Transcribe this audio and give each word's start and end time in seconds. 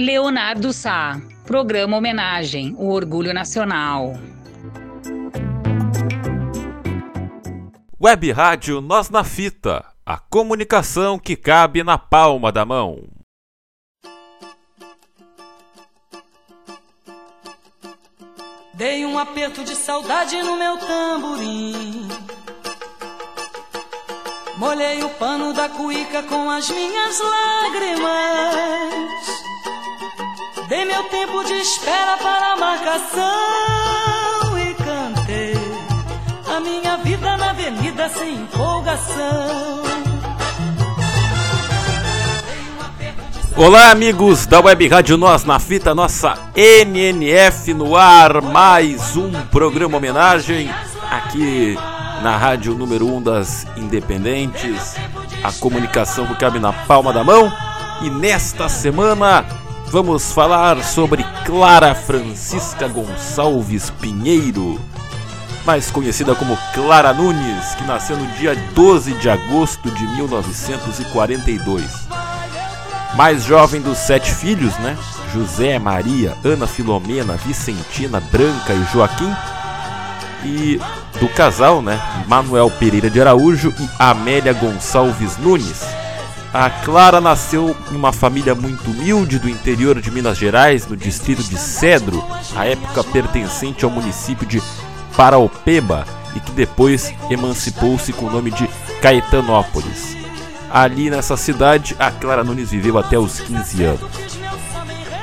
Leonardo 0.00 0.72
Sá, 0.72 1.20
programa 1.44 1.98
homenagem, 1.98 2.74
o 2.78 2.88
orgulho 2.88 3.34
nacional. 3.34 4.14
Web 8.02 8.32
Rádio 8.32 8.80
Nós 8.80 9.10
na 9.10 9.22
Fita, 9.22 9.84
a 10.06 10.16
comunicação 10.16 11.18
que 11.18 11.36
cabe 11.36 11.84
na 11.84 11.98
palma 11.98 12.50
da 12.50 12.64
mão. 12.64 13.02
Dei 18.72 19.04
um 19.04 19.18
aperto 19.18 19.62
de 19.62 19.76
saudade 19.76 20.42
no 20.42 20.56
meu 20.56 20.78
tamborim. 20.78 22.08
Molhei 24.56 25.04
o 25.04 25.10
pano 25.10 25.52
da 25.52 25.68
cuíca 25.68 26.22
com 26.22 26.48
as 26.48 26.70
minhas 26.70 27.20
lágrimas. 27.20 29.19
Dei 30.70 30.84
meu 30.84 31.02
tempo 31.02 31.42
de 31.42 31.54
espera 31.54 32.16
para 32.18 32.52
a 32.52 32.56
marcação 32.56 33.26
e 34.56 34.72
cantei 34.74 35.56
a 36.46 36.60
minha 36.60 36.96
vida 36.98 37.36
na 37.36 37.50
avenida 37.50 38.08
sem 38.08 38.36
empolgação. 38.36 39.82
Olá, 43.56 43.90
amigos 43.90 44.46
da 44.46 44.60
Web 44.60 44.86
Rádio 44.86 45.16
Nós 45.16 45.42
na 45.42 45.58
Fita, 45.58 45.92
nossa 45.92 46.38
NNF 46.54 47.74
no 47.74 47.96
ar, 47.96 48.40
mais 48.40 49.16
um 49.16 49.32
programa 49.46 49.96
homenagem 49.96 50.70
aqui 51.10 51.76
na 52.22 52.36
rádio 52.36 52.76
número 52.76 53.08
1 53.08 53.16
um 53.16 53.20
das 53.20 53.66
independentes, 53.76 54.94
a 55.42 55.50
comunicação 55.50 56.28
que 56.28 56.36
cabe 56.36 56.60
na 56.60 56.72
palma 56.72 57.12
da 57.12 57.24
mão. 57.24 57.52
E 58.02 58.08
nesta 58.08 58.66
semana 58.66 59.44
vamos 59.90 60.32
falar 60.32 60.82
sobre 60.84 61.24
Clara 61.44 61.96
Francisca 61.96 62.86
Gonçalves 62.86 63.90
Pinheiro, 63.90 64.80
mais 65.66 65.90
conhecida 65.90 66.32
como 66.36 66.56
Clara 66.72 67.12
Nunes, 67.12 67.74
que 67.74 67.82
nasceu 67.84 68.16
no 68.16 68.24
dia 68.36 68.54
12 68.72 69.14
de 69.14 69.28
agosto 69.28 69.90
de 69.90 70.06
1942. 70.06 72.06
Mais 73.16 73.42
jovem 73.42 73.80
dos 73.80 73.98
sete 73.98 74.32
filhos, 74.32 74.78
né? 74.78 74.96
José, 75.34 75.76
Maria, 75.80 76.36
Ana 76.44 76.68
Filomena, 76.68 77.34
Vicentina, 77.34 78.20
Branca 78.20 78.72
e 78.72 78.84
Joaquim. 78.92 79.34
E 80.44 80.80
do 81.18 81.28
casal, 81.30 81.82
né? 81.82 82.00
Manuel 82.28 82.70
Pereira 82.70 83.10
de 83.10 83.20
Araújo 83.20 83.74
e 83.78 83.90
Amélia 83.98 84.52
Gonçalves 84.52 85.36
Nunes. 85.36 85.99
A 86.52 86.68
Clara 86.68 87.20
nasceu 87.20 87.76
em 87.92 87.94
uma 87.96 88.12
família 88.12 88.56
muito 88.56 88.90
humilde 88.90 89.38
do 89.38 89.48
interior 89.48 90.00
de 90.00 90.10
Minas 90.10 90.36
Gerais, 90.36 90.84
no 90.84 90.96
distrito 90.96 91.44
de 91.44 91.56
Cedro, 91.56 92.24
à 92.56 92.66
época 92.66 93.04
pertencente 93.04 93.84
ao 93.84 93.90
município 93.90 94.44
de 94.44 94.60
Paraopeba 95.16 96.04
e 96.34 96.40
que 96.40 96.50
depois 96.50 97.14
emancipou-se 97.30 98.12
com 98.12 98.26
o 98.26 98.30
nome 98.30 98.50
de 98.50 98.68
Caetanópolis. 99.00 100.16
Ali 100.68 101.08
nessa 101.08 101.36
cidade, 101.36 101.94
a 102.00 102.10
Clara 102.10 102.42
Nunes 102.42 102.70
viveu 102.70 102.98
até 102.98 103.16
os 103.16 103.38
15 103.38 103.84
anos. 103.84 104.10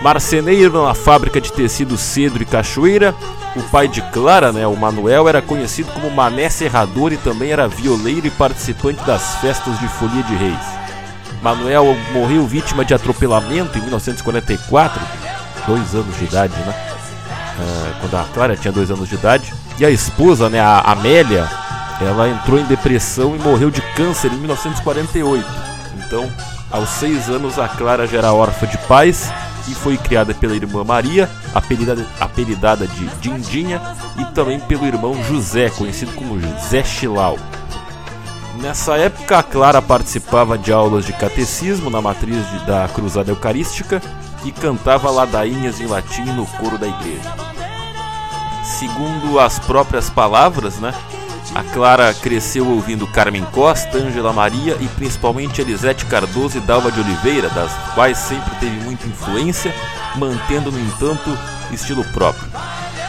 Marceneiro 0.02 0.81
na 0.86 0.94
fábrica 0.94 1.41
de 1.41 1.52
tecido 1.52 1.97
Cedro 1.97 2.41
e 2.41 2.45
Cachoeira, 2.45 3.14
o 3.53 3.64
pai 3.64 3.89
de 3.89 4.02
Clara, 4.14 4.53
né, 4.53 4.66
o 4.66 4.78
Manuel, 4.78 5.28
era 5.28 5.41
conhecido 5.41 5.91
como 5.91 6.09
Mané 6.09 6.50
Serrador 6.50 7.12
e 7.12 7.17
também 7.17 7.52
era 7.52 7.67
violeiro 7.67 8.28
e 8.28 8.31
participante 8.31 9.03
das 9.03 9.36
festas 9.41 9.78
de 9.80 9.88
Folia 9.89 10.23
de 10.23 10.36
Reis. 10.36 10.77
Manuel 11.48 11.95
morreu 12.12 12.45
vítima 12.45 12.84
de 12.84 12.94
atropelamento 12.94 13.78
em 13.78 13.81
1944, 13.81 15.02
dois 15.66 15.95
anos 15.95 16.17
de 16.17 16.26
idade, 16.26 16.53
né? 16.53 16.76
Uh, 17.58 18.02
quando 18.02 18.16
a 18.16 18.25
Clara 18.34 18.58
tinha 18.58 18.72
dois 18.72 18.91
anos 18.91 19.08
de 19.08 19.16
idade. 19.16 19.53
E 19.80 19.86
a 19.86 19.90
esposa, 19.90 20.50
né, 20.50 20.59
a 20.59 20.81
Amélia, 20.81 21.47
ela 22.02 22.28
entrou 22.28 22.59
em 22.59 22.66
depressão 22.66 23.34
e 23.34 23.40
morreu 23.40 23.72
de 23.72 23.81
câncer 23.94 24.30
em 24.34 24.38
1948. 24.38 25.47
Então, 26.06 26.30
aos 26.69 26.90
seis 26.90 27.30
anos, 27.30 27.57
a 27.57 27.69
Clara 27.69 28.06
já 28.06 28.18
era 28.18 28.34
órfã 28.34 28.68
de 28.68 28.78
pais 28.80 29.31
e 29.69 29.74
foi 29.74 29.96
criada 29.96 30.34
pela 30.34 30.53
irmã 30.53 30.84
Maria, 30.84 31.30
apelidada, 31.53 32.06
apelidada 32.19 32.86
de 32.86 33.06
Dindinha, 33.22 33.81
e 34.19 34.25
também 34.34 34.59
pelo 34.59 34.86
irmão 34.86 35.24
José, 35.24 35.69
conhecido 35.69 36.12
como 36.12 36.38
Zé 36.59 36.84
Chilau. 36.84 37.38
Nessa 38.62 38.97
época, 38.97 39.38
a 39.38 39.44
Clara 39.44 39.81
participava 39.81 40.57
de 40.57 40.72
aulas 40.72 41.06
de 41.06 41.13
catecismo 41.13 41.90
na 41.90 42.01
matriz 42.01 42.50
de, 42.50 42.66
da 42.66 42.88
Cruzada 42.88 43.31
Eucarística 43.31 44.01
e 44.44 44.51
cantava 44.51 45.12
ladainhas 45.12 45.79
em 45.79 45.85
latim 45.85 46.25
no 46.25 46.45
coro 46.45 46.78
da 46.78 46.88
igreja. 46.88 47.34
Segundo 48.63 49.40
as 49.40 49.59
próprias 49.59 50.09
palavras, 50.09 50.78
né, 50.79 50.94
a 51.53 51.63
Clara 51.63 52.13
cresceu 52.13 52.68
ouvindo 52.68 53.07
Carmen 53.07 53.45
Costa, 53.45 53.97
Ângela 53.97 54.34
Maria 54.34 54.75
e 54.81 54.88
principalmente 54.88 55.62
Elisete 55.62 56.06
Cardoso 56.06 56.57
e 56.57 56.62
Dalva 56.62 56.91
de 56.91 57.00
Oliveira, 57.00 57.50
das 57.50 57.72
quais 57.94 58.18
sempre 58.18 58.53
teve 58.59 58.75
muita 58.84 59.07
influência, 59.07 59.74
mantendo, 60.16 60.72
no 60.72 60.79
entanto, 60.79 61.38
estilo 61.72 62.03
próprio. 62.06 62.47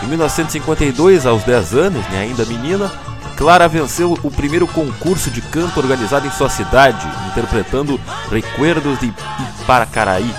Em 0.03 0.07
1952, 0.07 1.27
aos 1.27 1.43
10 1.43 1.75
anos, 1.75 2.07
né, 2.09 2.21
ainda 2.21 2.45
menina, 2.45 2.91
Clara 3.39 3.69
venceu 3.69 4.19
o 4.25 4.31
primeiro 4.33 4.67
concurso 4.67 5.31
de 5.31 5.41
canto 5.41 5.79
organizado 5.79 6.27
em 6.27 6.31
sua 6.33 6.51
cidade, 6.51 7.07
interpretando 7.31 8.01
Recuerdos 8.29 8.99
de 8.99 9.15
Iparacaraí. 9.63 10.35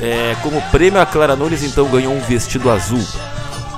É, 0.00 0.34
como 0.42 0.62
prêmio, 0.70 1.02
a 1.02 1.04
Clara 1.04 1.36
Nunes 1.36 1.62
então 1.62 1.86
ganhou 1.90 2.14
um 2.14 2.20
vestido 2.22 2.70
azul. 2.70 3.04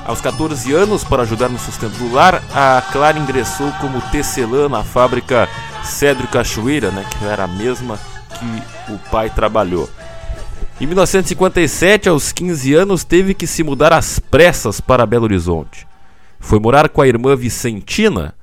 Aos 0.07 0.21
14 0.21 0.73
anos, 0.73 1.03
para 1.03 1.25
ajudar 1.25 1.49
no 1.49 1.59
sustento 1.59 1.99
do 1.99 2.15
lar, 2.15 2.41
a 2.55 2.81
Clara 2.93 3.19
ingressou 3.19 3.73
como 3.81 4.01
tecelã 4.13 4.69
na 4.69 4.85
fábrica 4.85 5.49
Cedro 5.83 6.29
Cachoeira, 6.29 6.93
né, 6.93 7.05
que 7.11 7.25
era 7.25 7.43
a 7.45 7.49
mesma 7.49 7.99
que 8.39 8.93
o 8.93 8.99
pai 9.11 9.29
trabalhou. 9.29 9.91
Em 10.81 10.87
1957, 10.87 12.09
aos 12.09 12.31
15 12.31 12.75
anos, 12.75 13.03
teve 13.03 13.35
que 13.35 13.49
se 13.49 13.65
mudar 13.65 13.93
às 13.93 14.21
pressas 14.21 14.81
para 14.81 15.05
Belo 15.05 15.25
Horizonte. 15.25 15.90
Foi 16.41 16.59
morar 16.59 16.89
com 16.89 17.03
a 17.03 17.07
irmã 17.07 17.37
Vicentina 17.37 18.35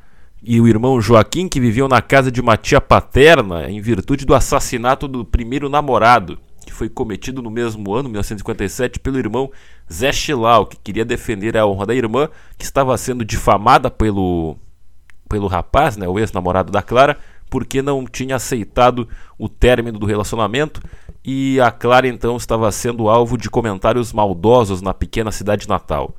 e 0.41 0.61
o 0.61 0.67
irmão 0.67 1.01
Joaquim, 1.01 1.49
que 1.49 1.59
viviam 1.59 1.87
na 1.87 2.01
casa 2.01 2.31
de 2.31 2.39
uma 2.39 2.55
tia 2.55 2.79
paterna 2.79 3.69
em 3.69 3.81
virtude 3.81 4.25
do 4.25 4.35
assassinato 4.35 5.07
do 5.07 5.25
primeiro 5.25 5.67
namorado, 5.67 6.39
que 6.65 6.71
foi 6.71 6.87
cometido 6.87 7.41
no 7.41 7.49
mesmo 7.49 7.93
ano, 7.93 8.07
1957, 8.07 8.99
pelo 8.99 9.17
irmão 9.17 9.51
Zé 9.91 10.13
Chilau, 10.13 10.67
que 10.67 10.77
queria 10.77 11.03
defender 11.03 11.57
a 11.57 11.65
honra 11.65 11.87
da 11.87 11.95
irmã, 11.95 12.29
que 12.57 12.63
estava 12.63 12.95
sendo 12.97 13.25
difamada 13.25 13.89
pelo, 13.89 14.55
pelo 15.27 15.47
rapaz, 15.47 15.97
né, 15.97 16.07
o 16.07 16.19
ex-namorado 16.19 16.71
da 16.71 16.83
Clara, 16.83 17.17
porque 17.49 17.81
não 17.81 18.05
tinha 18.05 18.35
aceitado 18.35 19.07
o 19.37 19.49
término 19.49 19.97
do 19.97 20.05
relacionamento 20.05 20.81
e 21.25 21.59
a 21.59 21.71
Clara 21.71 22.07
então 22.07 22.37
estava 22.37 22.71
sendo 22.71 23.09
alvo 23.09 23.37
de 23.37 23.49
comentários 23.49 24.13
maldosos 24.13 24.81
na 24.81 24.93
pequena 24.93 25.31
cidade 25.31 25.67
natal. 25.67 26.15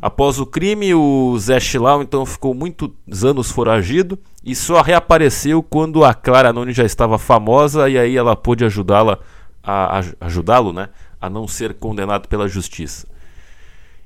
Após 0.00 0.38
o 0.38 0.44
crime, 0.44 0.94
o 0.94 1.34
Zé 1.38 1.58
Chilau 1.58 2.02
então 2.02 2.26
ficou 2.26 2.52
muitos 2.52 3.24
anos 3.24 3.50
foragido 3.50 4.18
e 4.44 4.54
só 4.54 4.82
reapareceu 4.82 5.62
quando 5.62 6.04
a 6.04 6.12
Clara 6.12 6.52
Nunes 6.52 6.76
já 6.76 6.84
estava 6.84 7.18
famosa 7.18 7.88
e 7.88 7.98
aí 7.98 8.16
ela 8.16 8.36
pôde 8.36 8.64
ajudá-la 8.64 9.18
a, 9.62 10.00
a 10.00 10.04
ajudá-lo, 10.20 10.72
né, 10.72 10.90
a 11.20 11.30
não 11.30 11.48
ser 11.48 11.74
condenado 11.74 12.28
pela 12.28 12.46
justiça. 12.46 13.06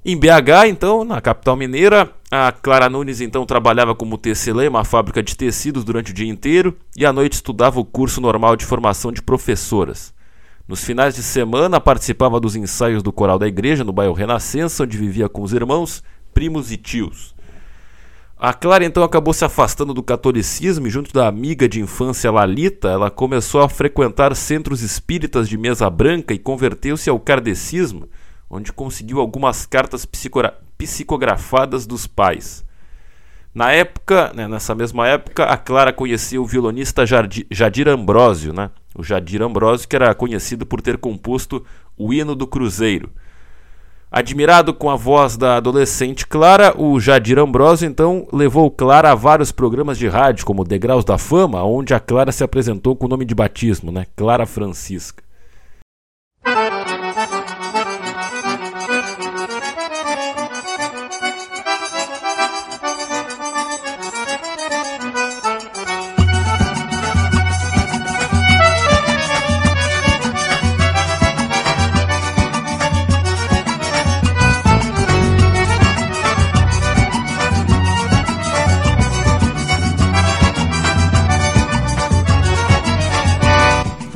Em 0.05 0.17
BH, 0.17 0.69
então, 0.69 1.05
na 1.05 1.21
capital 1.21 1.57
mineira, 1.57 2.11
a 2.31 2.53
Clara 2.53 2.89
Nunes 2.89 3.21
então 3.21 3.45
trabalhava 3.45 3.95
como 3.95 4.17
tecelã 4.17 4.65
em 4.65 4.69
uma 4.69 4.85
fábrica 4.85 5.23
de 5.23 5.37
tecidos 5.37 5.83
durante 5.85 6.13
o 6.13 6.15
dia 6.15 6.29
inteiro 6.29 6.77
e 6.97 7.05
à 7.05 7.13
noite 7.13 7.35
estudava 7.35 7.81
o 7.81 7.85
curso 7.85 8.21
normal 8.21 8.55
de 8.55 8.65
formação 8.65 9.11
de 9.11 9.21
professoras. 9.21 10.15
Nos 10.69 10.85
finais 10.85 11.15
de 11.15 11.23
semana 11.23 11.81
participava 11.81 12.39
dos 12.39 12.55
ensaios 12.55 13.03
do 13.03 13.11
coral 13.11 13.39
da 13.39 13.49
igreja 13.49 13.83
no 13.83 13.93
bairro 13.93 14.13
Renascença, 14.13 14.83
onde 14.83 14.99
vivia 14.99 15.27
com 15.27 15.41
os 15.41 15.55
irmãos, 15.55 16.05
primos 16.35 16.71
e 16.71 16.77
tios. 16.77 17.35
A 18.37 18.53
Clara 18.53 18.85
então 18.85 19.03
acabou 19.03 19.33
se 19.33 19.47
afastando 19.47 19.95
do 19.95 20.03
catolicismo 20.03 20.87
e, 20.87 20.91
junto 20.91 21.11
da 21.11 21.27
amiga 21.27 21.67
de 21.67 21.81
infância 21.81 22.31
Lalita, 22.31 22.89
ela 22.89 23.11
começou 23.11 23.63
a 23.63 23.69
frequentar 23.69 24.37
centros 24.37 24.83
espíritas 24.83 25.49
de 25.49 25.57
mesa 25.57 25.89
branca 25.89 26.35
e 26.35 26.39
converteu-se 26.39 27.09
ao 27.09 27.19
kardecismo, 27.19 28.07
onde 28.51 28.71
conseguiu 28.71 29.21
algumas 29.21 29.65
cartas 29.65 30.07
psicografadas 30.77 31.87
dos 31.87 32.07
pais. 32.07 32.63
Na 33.55 33.73
época, 33.73 34.33
né, 34.35 34.47
nessa 34.47 34.75
mesma 34.75 35.09
época, 35.09 35.45
a 35.45 35.57
Clara 35.57 35.95
conheceu 35.95 36.43
o 36.43 36.47
violonista 36.47 37.07
Jadir 37.07 37.89
Ambrósio, 37.89 38.53
né? 38.53 38.71
O 38.97 39.03
Jadir 39.03 39.43
Ambrósio, 39.43 39.89
que 39.89 39.97
era 39.97 40.15
conhecido 40.15 40.67
por 40.67 40.81
ter 40.81 40.99
composto 40.99 41.65
o 41.97 42.13
hino 42.13 42.35
do 42.35 42.47
Cruzeiro. 42.47 43.11
Admirado 44.11 44.73
com 44.73 44.89
a 44.89 44.97
voz 44.97 45.37
da 45.37 45.57
adolescente 45.57 46.27
Clara, 46.27 46.75
o 46.81 46.99
Jadir 46.99 47.39
Ambrósio 47.39 47.87
então 47.87 48.27
levou 48.33 48.71
Clara 48.71 49.13
a 49.13 49.15
vários 49.15 49.53
programas 49.53 49.99
de 49.99 50.09
rádio, 50.09 50.47
como 50.47 50.65
Degraus 50.65 51.05
da 51.05 51.19
Fama, 51.19 51.63
onde 51.63 51.93
a 51.93 52.01
Clara 52.01 52.33
se 52.33 52.43
apresentou 52.43 52.97
com 52.97 53.05
o 53.05 53.09
nome 53.09 53.27
de 53.27 53.35
batismo, 53.35 53.93
né? 53.93 54.07
Clara 54.17 54.47
Francisca. 54.47 55.28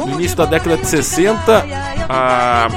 No 0.04 0.12
início 0.12 0.36
da 0.36 0.44
década 0.44 0.76
de 0.76 0.86
60, 0.86 1.64
a 2.08 2.68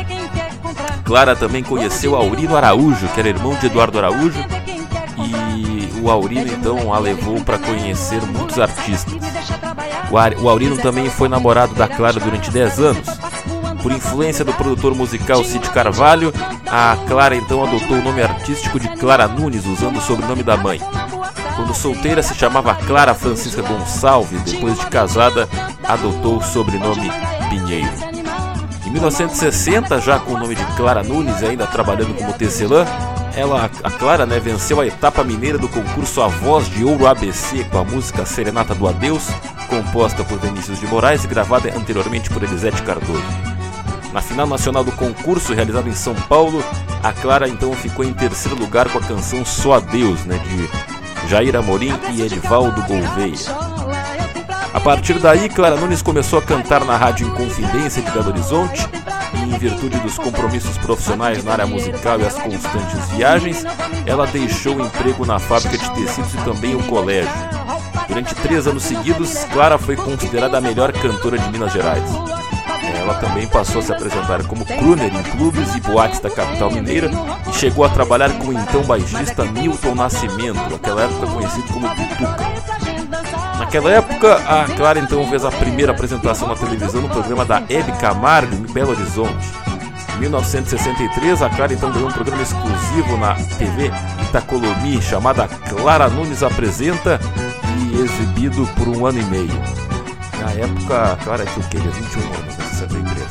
Clara 1.04 1.36
também 1.36 1.63
conheceu 1.63 2.16
Aurino 2.16 2.56
Araújo, 2.56 3.07
que 3.10 3.19
era 3.19 3.30
irmão 3.30 3.56
de 3.56 3.66
Eduardo 3.68 3.98
Araújo, 3.98 4.44
e 5.18 6.01
o 6.01 6.10
Aurino 6.10 6.51
então 6.51 6.94
a 6.94 7.00
levou 7.00 7.42
para 7.42 7.57
conhecer 7.57 8.22
muitos 8.22 8.60
artistas. 8.60 9.13
O 10.42 10.50
Aurino 10.50 10.77
também 10.77 11.10
foi 11.10 11.27
namorado 11.27 11.74
da 11.74 11.88
Clara 11.88 12.19
durante 12.19 12.51
10 12.51 12.80
anos. 12.80 13.07
Por 13.81 13.92
influência 13.92 14.45
do 14.45 14.54
produtor 14.54 14.95
musical 14.95 15.44
Cid 15.44 15.69
Carvalho, 15.69 16.33
a 16.66 16.98
Clara 17.07 17.36
então 17.36 17.63
adotou 17.63 17.98
o 17.98 18.01
nome 18.01 18.21
artístico 18.21 18.80
de 18.80 18.88
Clara 18.98 19.28
Nunes, 19.28 19.66
usando 19.66 19.98
o 19.98 20.01
sobrenome 20.01 20.42
da 20.42 20.57
mãe. 20.57 20.80
Quando 21.56 21.74
solteira 21.74 22.21
se 22.24 22.33
chamava 22.33 22.74
Clara 22.74 23.13
Francisca 23.13 23.62
Gonçalves, 23.62 24.42
depois 24.42 24.78
de 24.80 24.86
casada 24.88 25.48
adotou 25.88 26.38
o 26.38 26.44
sobrenome 26.44 27.12
Pinheiro. 27.50 27.92
Em 28.86 28.90
1960, 28.90 30.00
já 30.00 30.20
com 30.20 30.34
o 30.34 30.38
nome 30.38 30.56
de 30.56 30.66
Clara 30.76 31.04
Nunes 31.04 31.44
ainda 31.44 31.66
trabalhando 31.68 32.16
como 32.16 32.34
tecelã, 32.34 32.86
ela, 33.36 33.70
a 33.84 33.92
Clara, 33.92 34.26
né, 34.26 34.40
venceu 34.40 34.80
a 34.80 34.88
etapa 34.88 35.24
mineira 35.24 35.58
do 35.58 35.68
concurso 35.68 36.22
A 36.22 36.28
Voz 36.28 36.70
de 36.70 36.86
Ouro 36.86 37.06
ABC 37.06 37.66
com 37.66 37.80
a 37.80 37.84
música 37.84 38.26
Serenata 38.26 38.74
do 38.74 38.88
Adeus, 38.88 39.28
composta 39.68 40.24
por 40.24 40.40
Vinícius 40.40 40.80
de 40.80 40.88
Moraes 40.88 41.26
e 41.26 41.28
gravada 41.28 41.70
anteriormente 41.76 42.30
por 42.30 42.44
Elisete 42.44 42.81
Cardoso. 42.84 43.24
Na 44.14 44.22
final 44.22 44.48
nacional 44.48 44.86
do 44.86 44.94
concurso, 44.94 45.54
realizado 45.54 45.90
em 45.90 45.96
São 45.96 46.16
Paulo, 46.16 46.64
a 47.04 47.12
Clara 47.12 47.50
então 47.50 47.74
ficou 47.74 48.06
em 48.06 48.14
terceiro 48.14 48.58
lugar 48.58 48.88
com 48.90 49.00
a 49.00 49.02
canção 49.02 49.44
Só 49.44 49.74
Adeus, 49.74 50.24
né, 50.24 50.40
de 50.40 51.28
Jair 51.28 51.56
Amorim 51.56 51.94
e 52.14 52.22
Edivaldo 52.22 52.81
Gouveia. 52.84 53.75
A 54.75 54.80
partir 54.81 55.18
daí, 55.19 55.48
Clara 55.48 55.77
Nunes 55.77 56.01
começou 56.01 56.38
a 56.38 56.42
cantar 56.42 56.83
na 56.83 56.98
Rádio 56.98 57.30
Inconfidência 57.30 58.01
de 58.01 58.12
Belo 58.12 58.27
Horizonte 58.27 58.86
e, 59.33 59.44
em 59.44 59.57
virtude 59.57 59.98
dos 60.00 60.18
compromissos 60.18 60.77
profissionais 60.77 61.42
na 61.45 61.54
área 61.54 61.66
musical 61.66 62.19
e 62.19 62.25
as 62.25 62.33
constantes 62.33 63.10
viagens, 63.12 63.63
ela 64.06 64.27
deixou 64.27 64.75
o 64.75 64.86
emprego 64.86 65.25
na 65.25 65.39
fábrica 65.39 65.77
de 65.77 65.89
tecidos 65.92 66.33
e 66.33 66.38
também 66.44 66.75
o 66.75 66.83
colégio. 66.83 67.31
Durante 68.10 68.36
três 68.36 68.68
anos 68.68 68.83
seguidos, 68.83 69.45
Clara 69.45 69.77
foi 69.77 69.95
considerada 69.95 70.57
a 70.57 70.62
melhor 70.62 70.92
cantora 70.92 71.39
de 71.39 71.50
Minas 71.51 71.71
Gerais. 71.71 72.10
Ela 73.00 73.13
também 73.16 73.48
passou 73.48 73.80
a 73.80 73.81
se 73.81 73.94
apresentar 73.94 74.44
como 74.44 74.66
crooner 74.66 75.16
em 75.16 75.24
clubes 75.38 75.74
e 75.74 75.80
boates 75.80 76.19
da 76.19 76.30
capital 76.30 76.69
mineira 76.69 77.10
e 77.48 77.54
chegou 77.54 77.86
a 77.86 77.89
trabalhar 77.89 78.38
com 78.39 78.48
o 78.48 78.54
então 78.54 78.83
baixista 78.83 79.45
Milton 79.45 79.95
Nascimento, 79.95 80.69
naquela 80.69 81.04
época 81.04 81.28
conhecido 81.28 81.68
como 81.71 81.88
Butuca. 81.88 82.85
Naquela 83.60 83.92
época, 83.92 84.36
a 84.36 84.66
Clara 84.75 85.00
então 85.00 85.28
fez 85.30 85.46
a 85.46 85.52
primeira 85.52 85.92
apresentação 85.92 86.48
na 86.48 86.56
televisão 86.56 87.02
no 87.02 87.10
programa 87.10 87.46
da 87.46 87.63
Hebe 87.69 87.92
Camargo, 87.94 88.56
em 88.56 88.72
Belo 88.72 88.92
Horizonte. 88.92 89.48
Em 90.16 90.19
1963, 90.19 91.42
a 91.42 91.50
Clara 91.50 91.74
então 91.74 91.92
ganhou 91.92 92.10
um 92.10 92.13
programa 92.13 92.42
exclusivo 92.42 93.18
na 93.18 93.36
TV 93.57 93.92
Itacolomi 94.24 95.02
chamada 95.02 95.48
Clara 95.48 96.10
Nunes 96.10 96.44
Apresenta 96.44 97.19
e 97.78 98.02
exibido 98.02 98.68
por 98.78 98.88
um 98.88 99.06
ano 99.06 99.19
e 99.19 99.25
meio. 99.25 99.62
Na 100.40 100.52
época, 100.52 101.13
a 101.13 101.16
Clara 101.18 101.46
tinha 101.46 101.66
o 101.66 101.69
quê? 101.69 101.78
21 101.78 102.22
anos. 102.34 102.56
63. 102.56 103.25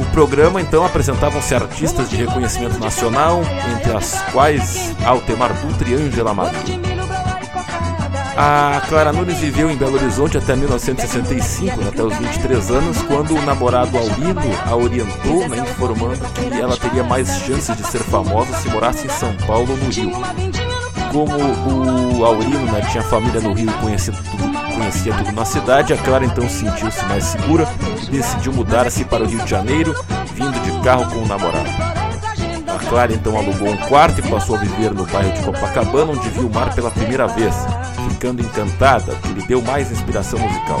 O 0.00 0.04
programa 0.12 0.60
então 0.60 0.84
apresentavam-se 0.84 1.54
artistas 1.54 2.10
de 2.10 2.16
reconhecimento 2.16 2.78
nacional, 2.78 3.42
entre 3.76 3.96
as 3.96 4.20
quais 4.32 4.94
Altemar 5.04 5.52
Dutra 5.54 5.88
e 5.88 5.94
Ângela 5.94 6.34
Maria. 6.34 6.97
A 8.40 8.80
Clara 8.88 9.12
Nunes 9.12 9.38
viveu 9.38 9.68
em 9.68 9.76
Belo 9.76 9.96
Horizonte 9.96 10.38
até 10.38 10.54
1965, 10.54 11.88
até 11.88 12.04
os 12.04 12.16
23 12.16 12.70
anos, 12.70 13.02
quando 13.02 13.34
o 13.34 13.42
namorado 13.42 13.98
Aurino 13.98 14.40
a 14.64 14.76
orientou, 14.76 15.48
né, 15.48 15.58
informando 15.58 16.20
que 16.32 16.60
ela 16.60 16.76
teria 16.76 17.02
mais 17.02 17.28
chances 17.40 17.76
de 17.76 17.84
ser 17.84 17.98
famosa 17.98 18.56
se 18.58 18.68
morasse 18.68 19.06
em 19.06 19.10
São 19.10 19.34
Paulo 19.44 19.72
ou 19.72 19.76
no 19.76 19.90
Rio. 19.90 20.12
Como 21.10 22.16
o 22.16 22.24
Aurino 22.24 22.64
né, 22.66 22.80
tinha 22.92 23.02
família 23.02 23.40
no 23.40 23.52
Rio 23.52 23.70
e 23.70 23.82
conhecia 23.82 24.14
tudo 24.14 24.58
conhecia 24.78 25.12
tudo 25.12 25.32
na 25.32 25.44
cidade, 25.44 25.92
a 25.92 25.96
Clara 25.96 26.24
então 26.24 26.48
sentiu-se 26.48 27.04
mais 27.06 27.24
segura 27.24 27.68
e 28.04 28.06
decidiu 28.06 28.52
mudar-se 28.52 29.04
para 29.04 29.24
o 29.24 29.26
Rio 29.26 29.40
de 29.40 29.50
Janeiro, 29.50 29.92
vindo 30.34 30.62
de 30.62 30.84
carro 30.84 31.10
com 31.10 31.24
o 31.24 31.26
namorado. 31.26 31.68
A 32.68 32.78
Clara 32.88 33.12
então 33.12 33.36
alugou 33.36 33.68
um 33.68 33.76
quarto 33.88 34.20
e 34.20 34.30
passou 34.30 34.54
a 34.54 34.60
viver 34.60 34.92
no 34.92 35.04
bairro 35.06 35.32
de 35.32 35.42
Copacabana, 35.42 36.12
onde 36.12 36.28
viu 36.28 36.46
o 36.46 36.54
mar 36.54 36.72
pela 36.74 36.92
primeira 36.92 37.26
vez, 37.26 37.54
ficando 38.10 38.42
encantada, 38.42 39.14
que 39.16 39.28
lhe 39.28 39.46
deu 39.46 39.62
mais 39.62 39.90
inspiração 39.90 40.38
musical. 40.38 40.80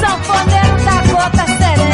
Sanfoneiro 0.00 0.84
da 0.84 1.12
gota 1.12 1.46
serena 1.46 1.89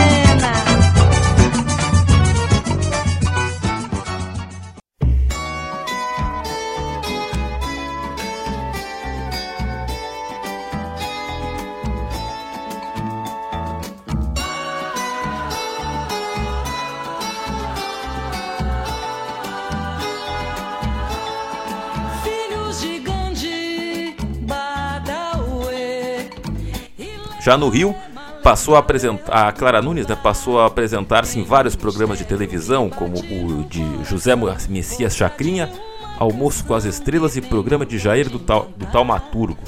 Já 27.46 27.56
no 27.56 27.68
Rio, 27.68 27.94
passou 28.42 28.74
a 28.74 28.80
apresentar 28.80 29.46
a 29.46 29.52
Clara 29.52 29.80
Nunes, 29.80 30.04
né, 30.04 30.18
passou 30.20 30.58
a 30.58 30.66
apresentar-se 30.66 31.38
em 31.38 31.44
vários 31.44 31.76
programas 31.76 32.18
de 32.18 32.24
televisão, 32.24 32.90
como 32.90 33.16
o 33.18 33.62
de 33.70 33.84
José 34.02 34.32
Messias 34.68 35.14
Chacrinha, 35.14 35.70
Almoço 36.18 36.64
com 36.64 36.74
as 36.74 36.84
Estrelas 36.84 37.36
e 37.36 37.40
programa 37.40 37.86
de 37.86 37.98
Jair 37.98 38.28
do, 38.28 38.40
Tal, 38.40 38.68
do 38.76 38.84
Taumaturgo. 38.86 39.62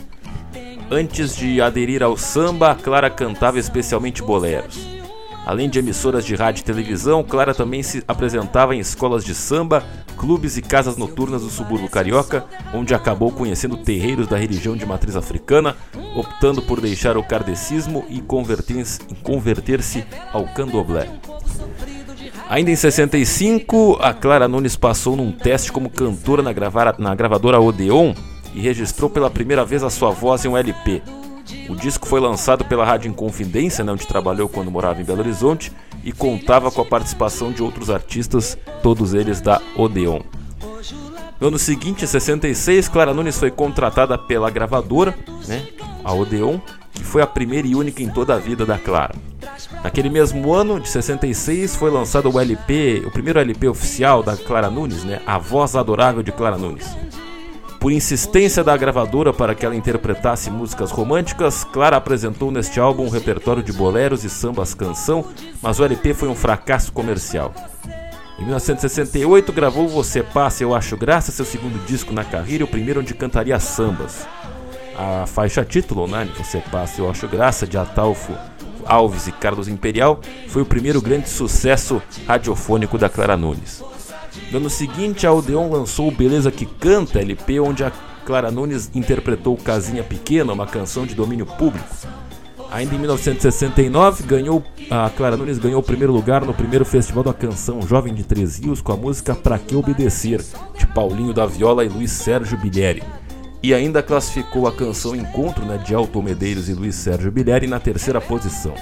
Antes 0.90 1.36
de 1.36 1.60
aderir 1.60 2.02
ao 2.02 2.16
samba, 2.16 2.72
a 2.72 2.74
Clara 2.74 3.08
cantava 3.08 3.60
especialmente 3.60 4.24
boleros. 4.24 4.97
Além 5.48 5.66
de 5.66 5.78
emissoras 5.78 6.26
de 6.26 6.34
rádio 6.34 6.60
e 6.60 6.64
televisão, 6.64 7.24
Clara 7.24 7.54
também 7.54 7.82
se 7.82 8.04
apresentava 8.06 8.76
em 8.76 8.80
escolas 8.80 9.24
de 9.24 9.34
samba, 9.34 9.82
clubes 10.14 10.58
e 10.58 10.60
casas 10.60 10.98
noturnas 10.98 11.40
do 11.40 11.48
subúrbio 11.48 11.88
carioca, 11.88 12.44
onde 12.74 12.94
acabou 12.94 13.32
conhecendo 13.32 13.78
terreiros 13.78 14.28
da 14.28 14.36
religião 14.36 14.76
de 14.76 14.84
matriz 14.84 15.16
africana, 15.16 15.74
optando 16.14 16.60
por 16.60 16.82
deixar 16.82 17.16
o 17.16 17.24
kardecismo 17.24 18.04
e 18.10 18.20
converter-se 18.20 20.04
ao 20.34 20.44
candomblé. 20.48 21.08
Ainda 22.50 22.70
em 22.70 22.76
65, 22.76 23.96
a 24.02 24.12
Clara 24.12 24.48
Nunes 24.48 24.76
passou 24.76 25.16
num 25.16 25.32
teste 25.32 25.72
como 25.72 25.88
cantora 25.88 26.42
na, 26.42 26.52
na 26.98 27.14
gravadora 27.14 27.58
Odeon 27.58 28.12
e 28.54 28.60
registrou 28.60 29.08
pela 29.08 29.30
primeira 29.30 29.64
vez 29.64 29.82
a 29.82 29.88
sua 29.88 30.10
voz 30.10 30.44
em 30.44 30.48
um 30.48 30.58
LP. 30.58 31.00
O 31.68 31.74
disco 31.74 32.06
foi 32.06 32.20
lançado 32.20 32.64
pela 32.64 32.84
Rádio 32.84 33.10
Inconfidência, 33.10 33.84
né, 33.84 33.92
onde 33.92 34.06
trabalhou 34.06 34.48
quando 34.48 34.70
morava 34.70 35.00
em 35.00 35.04
Belo 35.04 35.20
Horizonte, 35.20 35.72
e 36.04 36.12
contava 36.12 36.70
com 36.70 36.80
a 36.80 36.84
participação 36.84 37.52
de 37.52 37.62
outros 37.62 37.90
artistas, 37.90 38.56
todos 38.82 39.14
eles 39.14 39.40
da 39.40 39.60
Odeon. 39.76 40.20
No 41.40 41.48
ano 41.48 41.58
seguinte, 41.58 42.04
em 42.04 42.06
66, 42.06 42.88
Clara 42.88 43.14
Nunes 43.14 43.38
foi 43.38 43.50
contratada 43.50 44.18
pela 44.18 44.50
gravadora, 44.50 45.16
né, 45.46 45.66
a 46.04 46.12
Odeon, 46.12 46.58
que 46.92 47.04
foi 47.04 47.22
a 47.22 47.26
primeira 47.26 47.66
e 47.66 47.74
única 47.74 48.02
em 48.02 48.08
toda 48.08 48.34
a 48.34 48.38
vida 48.38 48.66
da 48.66 48.76
Clara. 48.76 49.14
Naquele 49.84 50.10
mesmo 50.10 50.52
ano, 50.52 50.80
de 50.80 50.88
66, 50.88 51.76
foi 51.76 51.90
lançado 51.90 52.30
o 52.30 52.40
LP, 52.40 53.04
o 53.06 53.10
primeiro 53.10 53.38
LP 53.38 53.68
oficial 53.68 54.22
da 54.22 54.36
Clara 54.36 54.68
Nunes, 54.68 55.04
né, 55.04 55.20
A 55.26 55.38
Voz 55.38 55.76
Adorável 55.76 56.22
de 56.22 56.32
Clara 56.32 56.58
Nunes. 56.58 56.96
Por 57.80 57.92
insistência 57.92 58.64
da 58.64 58.76
gravadora 58.76 59.32
para 59.32 59.54
que 59.54 59.64
ela 59.64 59.76
interpretasse 59.76 60.50
músicas 60.50 60.90
românticas, 60.90 61.62
Clara 61.62 61.96
apresentou 61.96 62.50
neste 62.50 62.80
álbum 62.80 63.04
um 63.04 63.08
repertório 63.08 63.62
de 63.62 63.72
boleros 63.72 64.24
e 64.24 64.30
sambas 64.30 64.74
canção, 64.74 65.24
mas 65.62 65.78
o 65.78 65.84
LP 65.84 66.12
foi 66.12 66.28
um 66.28 66.34
fracasso 66.34 66.92
comercial. 66.92 67.54
Em 68.36 68.42
1968 68.42 69.52
gravou 69.52 69.88
Você 69.88 70.24
Passa 70.24 70.64
Eu 70.64 70.74
Acho 70.74 70.96
Graça, 70.96 71.30
seu 71.30 71.44
segundo 71.44 71.84
disco 71.86 72.12
na 72.12 72.24
carreira 72.24 72.64
o 72.64 72.68
primeiro 72.68 73.00
onde 73.00 73.14
cantaria 73.14 73.58
sambas. 73.60 74.26
A 74.96 75.26
faixa 75.26 75.64
título, 75.64 76.08
né, 76.08 76.28
Você 76.36 76.58
Passa 76.72 77.00
Eu 77.00 77.08
Acho 77.08 77.28
Graça, 77.28 77.64
de 77.64 77.78
Atalfo 77.78 78.32
Alves 78.84 79.28
e 79.28 79.32
Carlos 79.32 79.68
Imperial, 79.68 80.20
foi 80.48 80.62
o 80.62 80.66
primeiro 80.66 81.00
grande 81.00 81.28
sucesso 81.28 82.02
radiofônico 82.26 82.98
da 82.98 83.08
Clara 83.08 83.36
Nunes. 83.36 83.84
No 84.50 84.58
ano 84.58 84.70
seguinte, 84.70 85.26
a 85.26 85.32
Odeon 85.32 85.70
lançou 85.70 86.10
Beleza 86.10 86.50
que 86.50 86.66
Canta, 86.66 87.20
LP, 87.20 87.60
onde 87.60 87.84
a 87.84 87.92
Clara 88.24 88.50
Nunes 88.50 88.90
interpretou 88.94 89.56
Casinha 89.56 90.02
Pequena, 90.02 90.52
uma 90.52 90.66
canção 90.66 91.06
de 91.06 91.14
domínio 91.14 91.46
público. 91.46 91.88
Ainda 92.70 92.94
em 92.94 92.98
1969, 92.98 94.24
ganhou, 94.24 94.62
a 94.90 95.08
Clara 95.08 95.36
Nunes 95.38 95.58
ganhou 95.58 95.80
o 95.80 95.82
primeiro 95.82 96.12
lugar 96.12 96.44
no 96.44 96.52
primeiro 96.52 96.84
Festival 96.84 97.24
da 97.24 97.32
Canção 97.32 97.80
Jovem 97.80 98.12
de 98.12 98.22
Três 98.24 98.58
Rios 98.58 98.82
com 98.82 98.92
a 98.92 98.96
música 98.96 99.34
Pra 99.34 99.58
Que 99.58 99.74
Obedecer, 99.74 100.44
de 100.76 100.86
Paulinho 100.88 101.32
da 101.32 101.46
Viola 101.46 101.82
e 101.84 101.88
Luiz 101.88 102.12
Sérgio 102.12 102.58
Bilheri. 102.58 103.02
e 103.62 103.72
ainda 103.72 104.02
classificou 104.02 104.66
a 104.68 104.72
canção 104.72 105.16
Encontro 105.16 105.64
né, 105.64 105.78
de 105.78 105.94
Alto 105.94 106.22
Medeiros 106.22 106.68
e 106.68 106.74
Luiz 106.74 106.94
Sérgio 106.94 107.32
Bilheri 107.32 107.66
na 107.66 107.80
terceira 107.80 108.20
posição. 108.20 108.74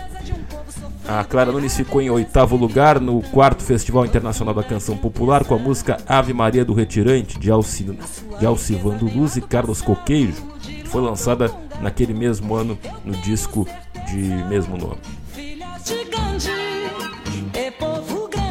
A 1.09 1.25
Clara 1.25 1.53
Nunes 1.53 1.77
ficou 1.77 2.03
em 2.03 2.11
oitavo 2.11 2.57
lugar 2.57 3.01
no 3.01 3.23
quarto 3.23 3.63
Festival 3.63 4.05
Internacional 4.05 4.53
da 4.53 4.63
Canção 4.63 4.97
Popular 4.97 5.45
com 5.45 5.55
a 5.55 5.59
música 5.59 5.99
Ave 6.07 6.33
Maria 6.33 6.65
do 6.65 6.75
Retirante 6.75 7.39
de, 7.39 7.49
Alci, 7.49 7.97
de 8.39 8.45
Alcivando 8.45 9.07
Luz 9.07 9.37
e 9.37 9.41
Carlos 9.41 9.81
Coqueijo, 9.81 10.43
que 10.61 10.89
foi 10.89 11.01
lançada 11.01 11.51
naquele 11.81 12.13
mesmo 12.13 12.55
ano 12.55 12.77
no 13.05 13.13
disco 13.23 13.67
de 14.11 14.19
mesmo 14.49 14.77
nome. 14.77 14.99
pomba 17.79 18.47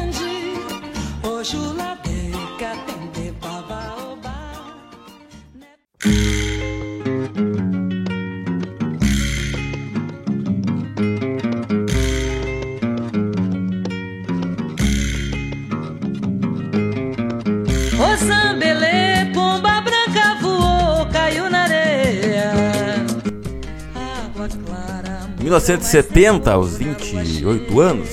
1970, 25.46 26.52
aos 26.52 26.76
28 26.76 27.80
anos, 27.80 28.08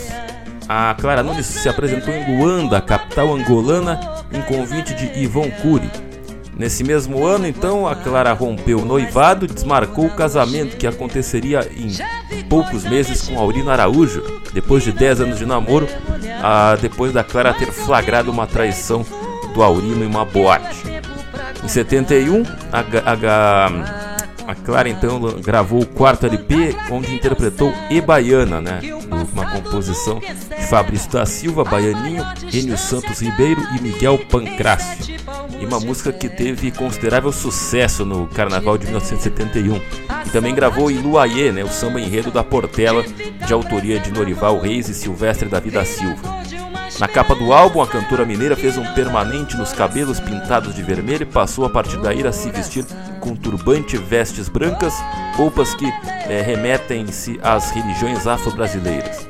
a 0.70 0.96
Clara 1.00 1.24
Nunes 1.24 1.48
se 1.48 1.68
apresentou 1.68 2.13
em 2.13 2.38
Luanda, 2.38 2.80
capital 2.80 3.34
angolana, 3.34 4.00
em 4.32 4.40
convite 4.44 4.94
de 4.94 5.08
Yvon 5.20 5.50
Cury. 5.50 5.90
Nesse 6.56 6.84
mesmo 6.84 7.25
ano, 7.25 7.48
então, 7.48 7.88
a 7.88 7.96
Clara 7.96 8.32
rompeu 8.34 8.82
o 8.82 8.86
noivado 8.86 9.46
e 9.46 9.48
desmarcou 9.48 10.06
o 10.06 10.16
casamento 10.16 10.78
que 10.78 10.86
aconteceria 10.86 11.68
em 11.75 12.44
poucos 12.44 12.84
meses 12.84 13.24
com 13.24 13.40
Aurino 13.40 13.72
Araújo, 13.72 14.24
depois 14.54 14.84
de 14.84 14.92
10 14.92 15.22
anos 15.22 15.40
de 15.40 15.46
namoro, 15.48 15.88
a, 16.40 16.75
depois 16.80 17.12
da 17.12 17.24
Clara 17.24 17.52
ter 17.52 17.72
flagrado 17.72 18.30
uma 18.30 18.46
traição 18.46 19.04
do 19.56 19.63
Aurino 19.63 20.04
em 20.04 20.08
uma 20.08 20.24
boate. 20.24 20.84
Em 21.63 21.68
71, 21.68 22.44
a, 22.72 22.80
a, 22.80 23.66
a 23.66 24.02
Clara 24.64 24.90
então 24.90 25.20
gravou 25.42 25.82
o 25.82 25.86
quarto 25.86 26.26
LP, 26.26 26.76
onde 26.92 27.14
interpretou 27.14 27.74
E 27.90 28.02
Baiana, 28.02 28.62
né? 28.62 28.80
Uma 29.34 29.50
composição 29.52 30.20
de 30.20 30.66
Fabrício 30.68 31.12
da 31.12 31.26
Silva, 31.26 31.64
Baianinho, 31.64 32.24
Enio 32.52 32.78
Santos 32.78 33.22
Ribeiro 33.22 33.62
e 33.78 33.82
Miguel 33.82 34.18
Pancrácio. 34.30 35.16
E 35.60 35.66
uma 35.66 35.80
música 35.80 36.12
que 36.12 36.28
teve 36.28 36.72
considerável 36.72 37.32
sucesso 37.32 38.06
no 38.06 38.28
Carnaval 38.28 38.78
de 38.78 38.86
1971. 38.86 39.76
E 40.26 40.30
também 40.30 40.54
gravou 40.54 40.92
Iluaie, 40.92 41.52
né? 41.52 41.64
O 41.64 41.70
samba 41.70 42.02
enredo 42.02 42.32
da 42.32 42.44
Portela, 42.44 43.04
de 43.04 43.54
autoria 43.54 44.00
de 44.00 44.12
Norival 44.12 44.60
Reis 44.60 44.90
e 44.90 44.94
Silvestre 44.94 45.48
da 45.48 45.60
Vida 45.60 45.84
Silva. 45.86 46.44
Na 47.00 47.08
capa 47.08 47.34
do 47.34 47.52
álbum, 47.52 47.82
a 47.82 47.88
cantora 47.88 48.24
mineira 48.24 48.56
fez 48.56 48.78
um 48.78 48.86
permanente 48.94 49.58
nos 49.58 49.74
cabelos 49.74 50.20
pintados 50.20 50.76
de 50.76 50.84
vermelho 50.84 51.24
e 51.24 51.26
passou 51.26 51.66
a 51.66 51.70
partir 51.70 51.98
daí 51.98 52.26
a 52.26 52.32
se 52.32 52.52
vestir 52.52 52.86
com 53.20 53.36
turbante, 53.36 53.98
vestes 53.98 54.48
brancas, 54.48 54.94
roupas 55.36 55.74
que 55.74 55.86
é, 56.28 56.42
remetem-se 56.42 57.40
às 57.42 57.72
religiões 57.72 58.28
afro-brasileiras. 58.28 59.28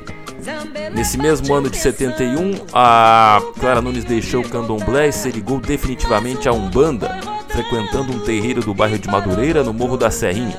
Nesse 0.92 1.16
mesmo 1.16 1.54
ano 1.54 1.70
de 1.70 1.78
71, 1.78 2.66
a 2.72 3.40
Clara 3.58 3.80
Nunes 3.80 4.04
deixou 4.04 4.42
o 4.42 4.48
candomblé 4.48 5.08
e 5.08 5.12
se 5.12 5.30
ligou 5.30 5.58
definitivamente 5.58 6.48
à 6.48 6.52
Umbanda, 6.52 7.18
frequentando 7.48 8.12
um 8.12 8.20
terreiro 8.20 8.60
do 8.60 8.74
bairro 8.74 8.98
de 8.98 9.08
Madureira, 9.08 9.64
no 9.64 9.72
Morro 9.72 9.96
da 9.96 10.10
Serrinha. 10.10 10.56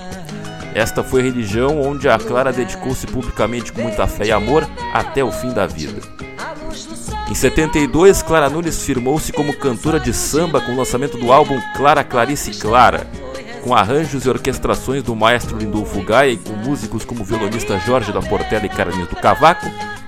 Esta 0.73 1.03
foi 1.03 1.21
a 1.21 1.23
religião 1.23 1.81
onde 1.81 2.09
a 2.09 2.17
Clara 2.17 2.51
dedicou-se 2.51 3.05
publicamente 3.07 3.71
com 3.71 3.81
muita 3.81 4.07
fé 4.07 4.25
e 4.25 4.31
amor 4.31 4.67
até 4.93 5.23
o 5.23 5.31
fim 5.31 5.53
da 5.53 5.65
vida. 5.65 6.01
Em 7.27 7.33
72, 7.33 8.21
Clara 8.21 8.49
Nunes 8.49 8.83
firmou-se 8.83 9.33
como 9.33 9.51
cantora 9.53 9.99
de 9.99 10.13
samba 10.13 10.61
com 10.61 10.73
o 10.73 10.77
lançamento 10.77 11.17
do 11.17 11.31
álbum 11.33 11.59
Clara 11.75 12.03
Clarice 12.03 12.51
Clara, 12.51 13.07
com 13.63 13.73
arranjos 13.73 14.25
e 14.25 14.29
orquestrações 14.29 15.01
do 15.01 15.15
maestro 15.15 15.57
Lindolfo 15.57 16.03
Gaia 16.03 16.33
e 16.33 16.37
com 16.37 16.53
músicos 16.53 17.03
como 17.03 17.21
o 17.21 17.25
violonista 17.25 17.79
Jorge 17.79 18.11
da 18.11 18.21
Portela 18.21 18.67
e 18.67 18.69
Carlinhos 18.69 19.09
do 19.09 19.15
Cavaco. 19.15 19.65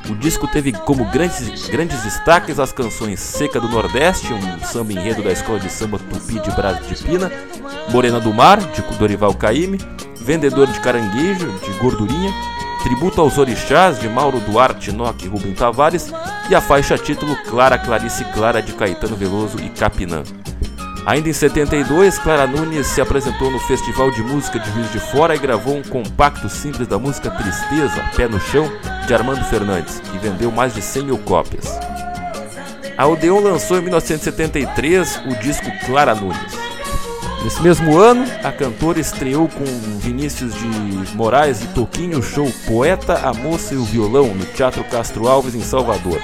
O 0.07 0.15
disco 0.15 0.47
teve 0.47 0.71
como 0.71 1.05
grandes, 1.05 1.67
grandes 1.67 2.01
destaques 2.03 2.59
as 2.59 2.71
canções 2.71 3.19
Seca 3.19 3.59
do 3.59 3.67
Nordeste, 3.67 4.31
um 4.31 4.59
samba 4.63 4.93
enredo 4.93 5.23
da 5.23 5.31
escola 5.31 5.59
de 5.59 5.71
samba 5.71 5.97
Tupi 5.97 6.39
de 6.39 6.51
Brás 6.51 6.87
de 6.87 7.03
Pina, 7.03 7.31
Morena 7.89 8.19
do 8.19 8.31
Mar, 8.31 8.59
de 8.59 8.81
Dorival 8.97 9.33
Caymmi, 9.33 9.79
Vendedor 10.21 10.67
de 10.67 10.79
Caranguejo, 10.79 11.51
de 11.59 11.71
Gordurinha, 11.79 12.31
Tributo 12.83 13.21
aos 13.21 13.37
Orixás, 13.37 13.99
de 13.99 14.07
Mauro 14.07 14.39
Duarte 14.39 14.91
Nock 14.91 15.25
e 15.25 15.27
Rubem 15.27 15.53
Tavares, 15.53 16.11
e 16.49 16.55
a 16.55 16.61
faixa 16.61 16.97
título 16.97 17.35
Clara 17.43 17.77
Clarice 17.77 18.23
Clara, 18.25 18.61
de 18.61 18.73
Caetano 18.73 19.15
Veloso 19.15 19.59
e 19.59 19.69
Capinã. 19.69 20.23
Ainda 21.05 21.29
em 21.29 21.33
72, 21.33 22.19
Clara 22.19 22.45
Nunes 22.45 22.87
se 22.87 22.99
apresentou 22.99 23.49
no 23.49 23.59
Festival 23.59 24.11
de 24.11 24.21
Música 24.21 24.59
de 24.59 24.69
Juiz 24.71 24.91
de 24.91 24.99
Fora 24.99 25.35
e 25.35 25.39
gravou 25.39 25.77
um 25.77 25.81
compacto 25.81 26.49
simples 26.49 26.87
da 26.87 26.99
música 26.99 27.31
Tristeza, 27.31 28.03
Pé 28.15 28.27
no 28.27 28.39
Chão, 28.39 28.69
de 29.07 29.13
Armando 29.13 29.43
Fernandes, 29.45 30.01
que 30.01 30.17
vendeu 30.17 30.51
mais 30.51 30.73
de 30.73 30.81
100 30.81 31.03
mil 31.05 31.17
cópias. 31.19 31.79
A 32.97 33.07
Odeon 33.07 33.39
lançou 33.39 33.77
em 33.77 33.81
1973 33.83 35.21
o 35.27 35.35
disco 35.39 35.71
Clara 35.85 36.13
Nunes. 36.13 36.66
Nesse 37.43 37.61
mesmo 37.61 37.97
ano, 37.97 38.25
a 38.43 38.51
cantora 38.51 38.99
estreou 38.99 39.47
com 39.47 39.63
Vinícius 39.99 40.53
de 40.53 41.15
Moraes 41.15 41.61
e 41.63 41.67
Toquinho 41.67 42.19
o 42.19 42.23
show 42.23 42.51
Poeta, 42.67 43.13
a 43.27 43.33
Moça 43.33 43.73
e 43.73 43.77
o 43.77 43.83
Violão 43.83 44.33
no 44.33 44.45
Teatro 44.45 44.83
Castro 44.83 45.27
Alves, 45.27 45.55
em 45.55 45.61
Salvador. 45.61 46.19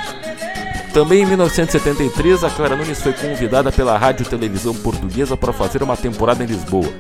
Também 0.94 1.24
em 1.24 1.26
1973, 1.26 2.44
a 2.44 2.50
Clara 2.50 2.76
Nunes 2.76 3.02
foi 3.02 3.14
convidada 3.14 3.72
pela 3.72 3.98
Rádio 3.98 4.26
Televisão 4.26 4.76
Portuguesa 4.76 5.36
para 5.38 5.54
fazer 5.54 5.82
uma 5.82 5.98
temporada 5.98 6.44
em 6.44 6.48
Lisboa. 6.48 6.92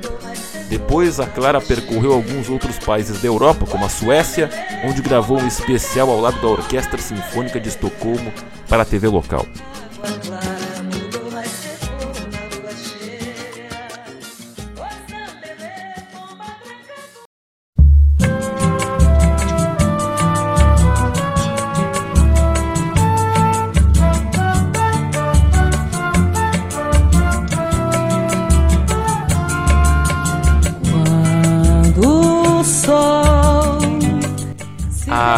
Depois, 0.70 1.20
a 1.20 1.28
Clara 1.28 1.62
percorreu 1.62 2.14
alguns 2.14 2.50
outros 2.50 2.80
países 2.80 3.22
da 3.22 3.28
Europa, 3.28 3.68
como 3.70 3.86
a 3.86 3.90
Suécia, 3.90 4.50
onde 4.84 5.02
gravou 5.02 5.40
um 5.40 5.48
especial 5.48 6.10
ao 6.10 6.20
lado 6.20 6.42
da 6.42 6.48
Orquestra 6.48 7.00
Sinfônica 7.00 7.60
de 7.60 7.70
Estocolmo 7.70 8.34
para 8.68 8.82
a 8.82 8.86
TV 8.86 9.08
local. 9.08 9.46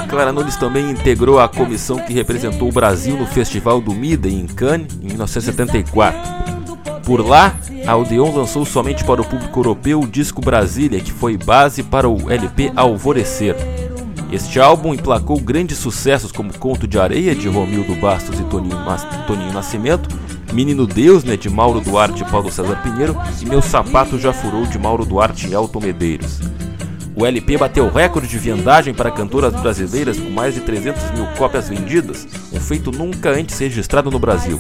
Clara 0.08 0.32
Nunes 0.32 0.55
também 0.55 0.89
integrou 0.91 1.39
a 1.39 1.48
comissão 1.50 2.00
que 2.00 2.13
representou 2.13 2.70
o 2.70 2.72
Brasil 2.72 3.17
no 3.17 3.25
Festival 3.25 3.82
do 3.82 3.94
Mida 3.94 4.27
em 4.27 4.46
Cannes 4.46 4.88
em 5.01 5.08
1974. 5.08 6.20
Por 7.03 7.25
lá, 7.25 7.55
a 7.86 7.96
Odeon 7.96 8.36
lançou 8.36 8.65
somente 8.65 9.03
para 9.03 9.22
o 9.22 9.25
público 9.25 9.60
europeu 9.60 10.00
o 10.00 10.08
disco 10.08 10.41
Brasília, 10.41 11.00
que 11.00 11.12
foi 11.12 11.38
base 11.38 11.84
para 11.84 12.10
o 12.10 12.32
LP 12.32 12.72
Alvorecer. 12.75 13.55
Este 14.32 14.60
álbum 14.60 14.94
emplacou 14.94 15.39
grandes 15.39 15.77
sucessos 15.77 16.32
como 16.32 16.58
Conto 16.58 16.88
de 16.88 16.98
Areia, 16.98 17.36
de 17.36 17.48
Romildo 17.48 17.96
Bastos 17.96 18.39
e 18.39 18.44
Toninho, 18.44 18.77
Toninho 19.27 19.53
Nascimento, 19.53 20.10
Menino 20.51 20.88
Deus, 20.88 21.24
né, 21.24 21.38
de 21.38 21.50
Mauro 21.50 21.79
Duarte 21.79 22.24
e 22.24 22.25
Paulo 22.25 22.51
César 22.51 22.82
Pinheiro, 22.82 23.15
e 23.41 23.46
Meu 23.46 23.62
Sapato 23.62 24.17
Já 24.17 24.34
Furou, 24.34 24.65
de 24.65 24.79
Mauro 24.79 25.05
Duarte 25.05 25.48
e 25.48 25.53
Alton 25.53 25.79
Medeiros. 25.79 26.39
O 27.15 27.25
LP 27.25 27.57
bateu 27.57 27.89
recorde 27.89 28.27
de 28.27 28.38
vendagem 28.38 28.93
para 28.93 29.10
cantoras 29.10 29.53
brasileiras 29.53 30.19
com 30.19 30.29
mais 30.29 30.53
de 30.53 30.62
300 30.62 31.12
mil 31.12 31.25
cópias 31.38 31.69
vendidas, 31.69 32.27
um 32.51 32.60
feito 32.60 32.91
nunca 32.91 33.29
antes 33.29 33.57
registrado 33.57 34.12
no 34.12 34.19
Brasil. 34.19 34.60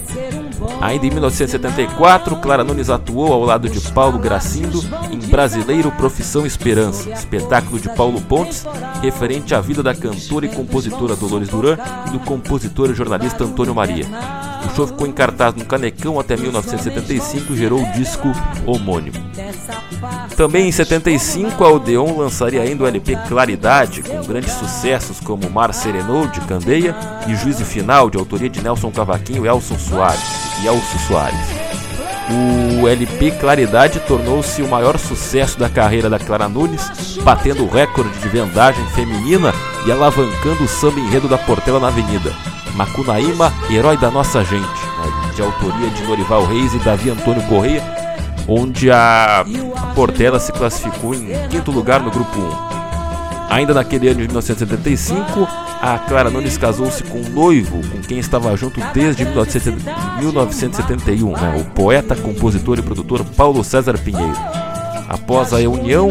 Ainda 0.79 1.05
em 1.05 1.09
1974, 1.09 2.37
Clara 2.37 2.63
Nunes 2.63 2.89
atuou 2.89 3.33
ao 3.33 3.43
lado 3.43 3.67
de 3.67 3.81
Paulo 3.91 4.17
Gracindo 4.17 4.81
em 5.11 5.19
Brasileiro 5.19 5.91
Profissão 5.91 6.45
Esperança, 6.45 7.09
espetáculo 7.09 7.79
de 7.79 7.89
Paulo 7.89 8.21
Pontes, 8.21 8.65
referente 9.01 9.53
à 9.53 9.59
vida 9.59 9.83
da 9.83 9.93
cantora 9.93 10.45
e 10.45 10.49
compositora 10.49 11.15
Dolores 11.15 11.49
Duran 11.49 11.77
e 12.07 12.11
do 12.11 12.19
compositor 12.19 12.89
e 12.89 12.95
jornalista 12.95 13.43
Antônio 13.43 13.75
Maria. 13.75 14.05
O 14.65 14.75
show 14.75 14.87
ficou 14.87 15.07
em 15.07 15.11
cartaz 15.11 15.53
no 15.55 15.63
Canecão 15.65 16.19
até 16.19 16.35
1975 16.35 17.53
e 17.53 17.57
gerou 17.57 17.81
o 17.81 17.91
disco 17.91 18.31
homônimo. 18.65 19.17
Também 20.35 20.67
em 20.67 20.71
75, 20.71 21.63
a 21.63 21.71
Odeon 21.71 22.17
lançaria 22.17 22.61
ainda 22.61 22.83
o 22.83 22.87
LP 22.87 23.15
Claridade, 23.27 24.03
com 24.03 24.21
grandes 24.23 24.53
sucessos 24.53 25.19
como 25.19 25.49
Mar 25.49 25.73
Serenou, 25.73 26.27
de 26.27 26.41
Candeia, 26.41 26.95
e 27.27 27.35
Juízo 27.35 27.63
Final, 27.63 28.09
de 28.09 28.17
autoria 28.17 28.49
de 28.49 28.61
Nelson 28.61 28.91
Cavaquinho 28.91 29.45
e 29.45 29.47
Elson 29.47 29.77
Soares. 29.79 30.21
E 30.61 30.67
Elson 30.67 30.97
Soares. 31.07 31.39
o 32.81 32.87
LP 32.87 33.31
Claridade 33.31 33.99
tornou-se 34.01 34.61
o 34.61 34.67
maior 34.67 34.97
sucesso 34.97 35.59
da 35.59 35.69
carreira 35.69 36.09
da 36.09 36.19
Clara 36.19 36.49
Nunes, 36.49 37.17
batendo 37.23 37.63
o 37.63 37.69
recorde 37.69 38.17
de 38.17 38.27
vendagem 38.27 38.85
feminina 38.89 39.53
e 39.85 39.91
alavancando 39.91 40.63
o 40.63 40.67
samba 40.67 40.99
enredo 40.99 41.27
da 41.27 41.37
Portela 41.37 41.79
na 41.79 41.87
Avenida. 41.87 42.54
Macunaíma, 42.75 43.53
Herói 43.69 43.97
da 43.97 44.11
Nossa 44.11 44.43
Gente, 44.43 44.61
né, 44.61 45.31
de 45.33 45.41
autoria 45.41 45.89
de 45.89 46.03
Norival 46.03 46.45
Reis 46.45 46.73
e 46.73 46.79
Davi 46.79 47.09
Antônio 47.09 47.41
Correia, 47.47 47.81
onde 48.47 48.91
a 48.91 49.45
Portela 49.95 50.39
se 50.39 50.51
classificou 50.51 51.15
em 51.15 51.27
quinto 51.49 51.71
lugar 51.71 52.01
no 52.01 52.11
grupo 52.11 52.37
1. 52.37 52.75
Ainda 53.49 53.73
naquele 53.73 54.09
ano 54.09 54.17
de 54.17 54.27
1975, 54.27 55.47
a 55.81 55.97
Clara 55.99 56.29
Nunes 56.29 56.57
casou-se 56.57 57.01
com 57.03 57.19
um 57.19 57.29
noivo 57.29 57.79
com 57.89 58.01
quem 58.01 58.19
estava 58.19 58.55
junto 58.57 58.81
desde 58.93 59.23
1971, 59.23 61.31
né, 61.31 61.61
o 61.61 61.65
poeta, 61.73 62.15
compositor 62.15 62.79
e 62.79 62.81
produtor 62.81 63.23
Paulo 63.37 63.63
César 63.63 63.97
Pinheiro. 63.97 64.35
Após 65.07 65.53
a 65.53 65.57
união, 65.57 66.09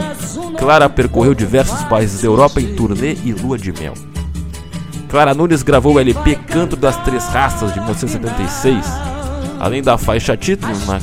Clara 0.59 0.89
percorreu 0.89 1.35
diversos 1.35 1.83
países 1.85 2.23
da 2.23 2.29
Europa 2.29 2.61
em 2.61 2.75
turnê 2.75 3.17
e 3.25 3.33
lua 3.33 3.59
de 3.59 3.73
mel. 3.73 3.95
Clara 5.15 5.33
Nunes 5.33 5.63
gravou 5.63 5.95
o 5.95 6.01
LP 6.01 6.35
Canto 6.35 6.75
das 6.75 6.97
Três 7.05 7.25
Raças 7.27 7.73
de 7.73 7.79
1976, 7.79 8.85
além 9.61 9.81
da 9.81 9.97
faixa 9.97 10.37
título, 10.37 10.75
na 10.87 10.99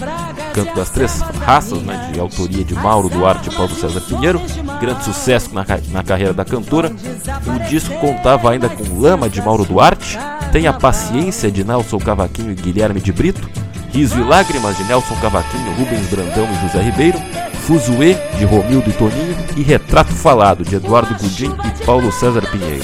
Canto 0.52 0.76
das 0.76 0.90
Três 0.90 1.22
Raças, 1.22 1.82
né, 1.82 2.10
de 2.12 2.20
autoria 2.20 2.62
de 2.66 2.76
Mauro 2.76 3.08
Duarte 3.08 3.48
e 3.48 3.56
Paulo 3.56 3.74
César 3.74 4.02
Pinheiro, 4.02 4.42
grande 4.82 5.06
sucesso 5.06 5.56
na, 5.56 5.66
na 5.94 6.04
carreira 6.04 6.34
da 6.34 6.44
cantora. 6.44 6.92
O 6.92 7.70
disco 7.70 7.98
contava 8.00 8.52
ainda 8.52 8.68
com 8.68 9.00
Lama 9.00 9.30
de 9.30 9.42
Mauro 9.42 9.64
Duarte, 9.64 10.20
Tem 10.52 10.68
a 10.68 10.74
Paciência 10.74 11.50
de 11.50 11.64
Nelson 11.64 11.98
Cavaquinho 11.98 12.52
e 12.52 12.56
Guilherme 12.56 13.00
de 13.00 13.14
Brito, 13.14 13.50
Riso 13.94 14.20
e 14.20 14.24
Lágrimas 14.26 14.76
de 14.76 14.84
Nelson 14.84 15.16
Cavaquinho, 15.22 15.72
Rubens 15.76 16.08
Brandão 16.08 16.50
e 16.52 16.68
José 16.68 16.82
Ribeiro, 16.84 17.18
Fuzuê 17.62 18.18
de 18.38 18.44
Romildo 18.44 18.90
e 18.90 18.94
Toninho 18.94 19.38
e 19.56 19.64
Retrato 19.64 20.12
Falado 20.12 20.66
de 20.66 20.76
Eduardo 20.76 21.16
Gudim 21.18 21.56
e 21.64 21.86
Paulo 21.86 22.12
César 22.12 22.42
Pinheiro. 22.52 22.84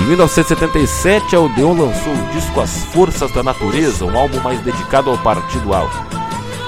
Em 0.00 0.06
1977, 0.06 1.36
a 1.36 1.40
Odeon 1.40 1.74
lançou 1.74 2.12
o 2.12 2.32
disco 2.32 2.60
As 2.60 2.84
Forças 2.86 3.30
da 3.32 3.42
Natureza, 3.42 4.04
um 4.04 4.18
álbum 4.18 4.40
mais 4.40 4.58
dedicado 4.60 5.10
ao 5.10 5.18
Partido 5.18 5.74
Alto. 5.74 5.94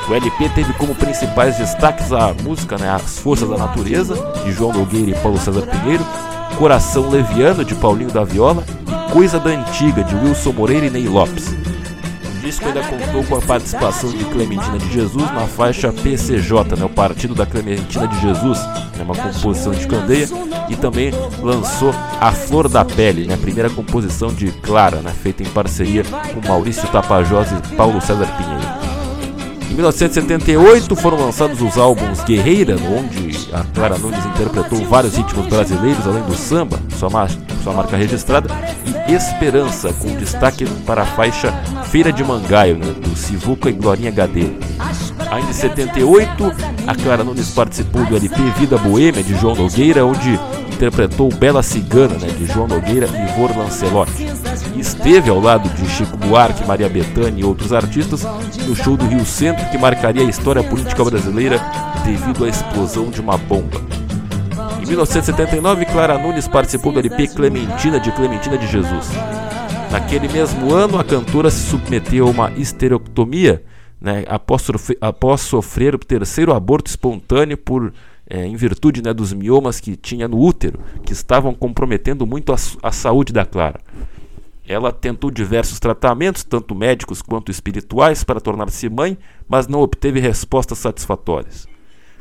O 0.09 0.15
LP 0.15 0.51
teve 0.51 0.73
como 0.75 0.95
principais 0.95 1.57
destaques 1.57 2.13
a 2.13 2.35
música 2.35 2.77
né, 2.77 2.91
As 2.91 3.19
Forças 3.19 3.49
da 3.49 3.57
Natureza, 3.57 4.15
de 4.45 4.53
João 4.53 4.73
Nogueira 4.75 5.13
e 5.13 5.15
Paulo 5.15 5.39
César 5.39 5.63
Pinheiro, 5.63 6.05
Coração 6.59 7.09
Leviano, 7.09 7.65
de 7.65 7.75
Paulinho 7.75 8.13
da 8.13 8.23
Viola 8.23 8.65
e 8.87 9.13
Coisa 9.13 9.41
da 9.41 9.51
Antiga, 9.51 10.05
de 10.05 10.15
Wilson 10.15 10.53
Moreira 10.53 10.87
e 10.87 10.91
Ney 10.91 11.09
Lopes. 11.09 11.62
Disco 12.63 12.69
ainda 12.69 12.83
contou 12.83 13.25
com 13.25 13.37
a 13.37 13.41
participação 13.41 14.11
de 14.11 14.25
Clementina 14.27 14.79
de 14.79 14.93
Jesus 14.93 15.31
na 15.33 15.47
faixa 15.47 15.93
PCJ, 15.93 16.77
né, 16.77 16.85
o 16.85 16.89
Partido 16.89 17.35
da 17.35 17.45
Clementina 17.45 18.07
de 18.07 18.21
Jesus, 18.21 18.59
né, 18.97 19.03
uma 19.05 19.15
composição 19.15 19.73
de 19.73 19.87
Candeia, 19.87 20.29
e 20.69 20.77
também 20.77 21.13
lançou 21.41 21.93
A 22.21 22.31
Flor 22.31 22.69
da 22.69 22.85
Pele, 22.85 23.27
né, 23.27 23.35
a 23.35 23.39
primeira 23.39 23.69
composição 23.69 24.33
de 24.33 24.53
Clara, 24.53 24.99
né, 24.99 25.13
feita 25.23 25.43
em 25.43 25.47
parceria 25.47 26.05
com 26.05 26.47
Maurício 26.47 26.87
Tapajós 26.89 27.49
e 27.51 27.75
Paulo 27.75 28.01
César 28.01 28.27
Pinheiro. 28.37 28.82
Em 29.73 29.75
1978 29.75 30.95
foram 30.97 31.19
lançados 31.19 31.63
os 31.63 31.79
álbuns 31.79 32.23
Guerreira, 32.25 32.77
onde 32.77 33.49
a 33.55 33.65
Clara 33.75 33.97
Nunes 33.97 34.23
interpretou 34.27 34.85
vários 34.85 35.17
ritmos 35.17 35.47
brasileiros 35.47 36.07
além 36.07 36.23
do 36.25 36.35
samba, 36.35 36.79
sua, 36.99 37.09
mar 37.09 37.31
sua 37.65 37.73
marca 37.73 37.97
registrada, 37.97 38.51
e 39.09 39.15
Esperança, 39.15 39.91
com 39.95 40.15
destaque 40.17 40.67
para 40.85 41.03
a 41.03 41.07
faixa 41.07 41.51
Feira 41.91 42.13
de 42.13 42.23
Mangaio, 42.23 42.77
né, 42.77 42.93
do 42.93 43.17
Sivuca 43.17 43.71
e 43.71 43.73
Glorinha 43.73 44.11
HD. 44.11 44.51
Ainda 45.31 45.51
em 45.51 45.55
78, 45.55 46.53
a 46.87 46.95
Clara 46.95 47.25
Nunes 47.25 47.49
participou 47.53 48.05
do 48.05 48.15
LP 48.15 48.43
Vida 48.59 48.77
Boêmia 48.77 49.23
de 49.23 49.35
João 49.37 49.57
Nogueira, 49.57 50.05
onde 50.05 50.39
interpretou 50.71 51.33
Bela 51.33 51.63
Cigana, 51.63 52.19
né, 52.19 52.29
de 52.29 52.45
João 52.45 52.69
Nogueira 52.69 53.07
e 53.07 53.33
Ivor 53.33 53.57
Lancelotti. 53.57 54.27
Esteve 54.77 55.31
ao 55.31 55.41
lado 55.41 55.69
de 55.71 55.89
Chico 55.89 56.17
Buarque, 56.17 56.67
Maria 56.67 56.89
Bethânia 56.89 57.41
e 57.41 57.45
outros 57.45 57.73
artistas 57.73 58.23
no 58.67 58.75
show 58.75 58.97
do 58.97 59.07
Rio 59.07 59.25
Centro 59.25 59.69
que 59.71 59.79
marcaria 59.79 60.23
a 60.23 60.29
história 60.29 60.63
política 60.63 61.05
brasileira 61.05 61.61
devido 62.05 62.45
à 62.45 62.49
explosão 62.49 63.11
de 63.11 63.21
uma 63.21 63.37
bomba. 63.37 63.81
Em 64.83 64.87
1979, 64.87 65.85
Clara 65.87 66.19
Nunes 66.19 66.49
participou 66.49 66.93
do 66.93 66.99
LP 66.99 67.29
Clementina 67.29 68.01
de 68.01 68.11
Clementina 68.13 68.59
de 68.59 68.67
Jesus. 68.67 69.11
Naquele 69.91 70.27
mesmo 70.29 70.73
ano, 70.73 70.99
a 70.99 71.05
cantora 71.05 71.51
se 71.51 71.69
submeteu 71.69 72.27
a 72.27 72.31
uma 72.31 72.53
esterectomia 72.53 73.63
né, 74.01 74.25
após, 74.27 74.67
após 75.01 75.43
sofrer 75.43 75.95
o 75.95 75.99
terceiro 75.99 76.53
aborto 76.53 76.91
espontâneo 76.91 77.57
por 77.57 77.93
é, 78.29 78.47
em 78.47 78.57
virtude 78.57 79.03
né, 79.03 79.13
dos 79.13 79.33
miomas 79.33 79.79
que 79.79 79.95
tinha 79.95 80.27
no 80.27 80.39
útero, 80.39 80.81
que 81.05 81.13
estavam 81.13 81.55
comprometendo 81.55 82.27
muito 82.27 82.53
a, 82.53 82.57
a 82.83 82.91
saúde 82.91 83.33
da 83.33 83.45
Clara. 83.45 83.81
Ela 84.67 84.93
tentou 84.93 85.31
diversos 85.31 85.81
tratamentos, 85.81 86.45
tanto 86.45 86.75
médicos 86.75 87.21
quanto 87.21 87.51
espirituais, 87.51 88.23
para 88.23 88.41
tornar-se 88.41 88.89
mãe, 88.89 89.19
mas 89.49 89.67
não 89.67 89.81
obteve 89.81 90.21
respostas 90.21 90.79
satisfatórias. 90.79 91.67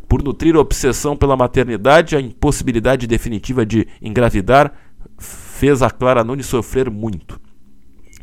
Por 0.07 0.23
nutrir 0.23 0.55
a 0.55 0.59
obsessão 0.59 1.15
pela 1.15 1.37
maternidade, 1.37 2.15
a 2.15 2.21
impossibilidade 2.21 3.07
definitiva 3.07 3.65
de 3.65 3.87
engravidar 4.01 4.73
fez 5.17 5.81
a 5.81 5.89
Clara 5.89 6.23
Nunes 6.23 6.47
sofrer 6.47 6.89
muito. 6.89 7.39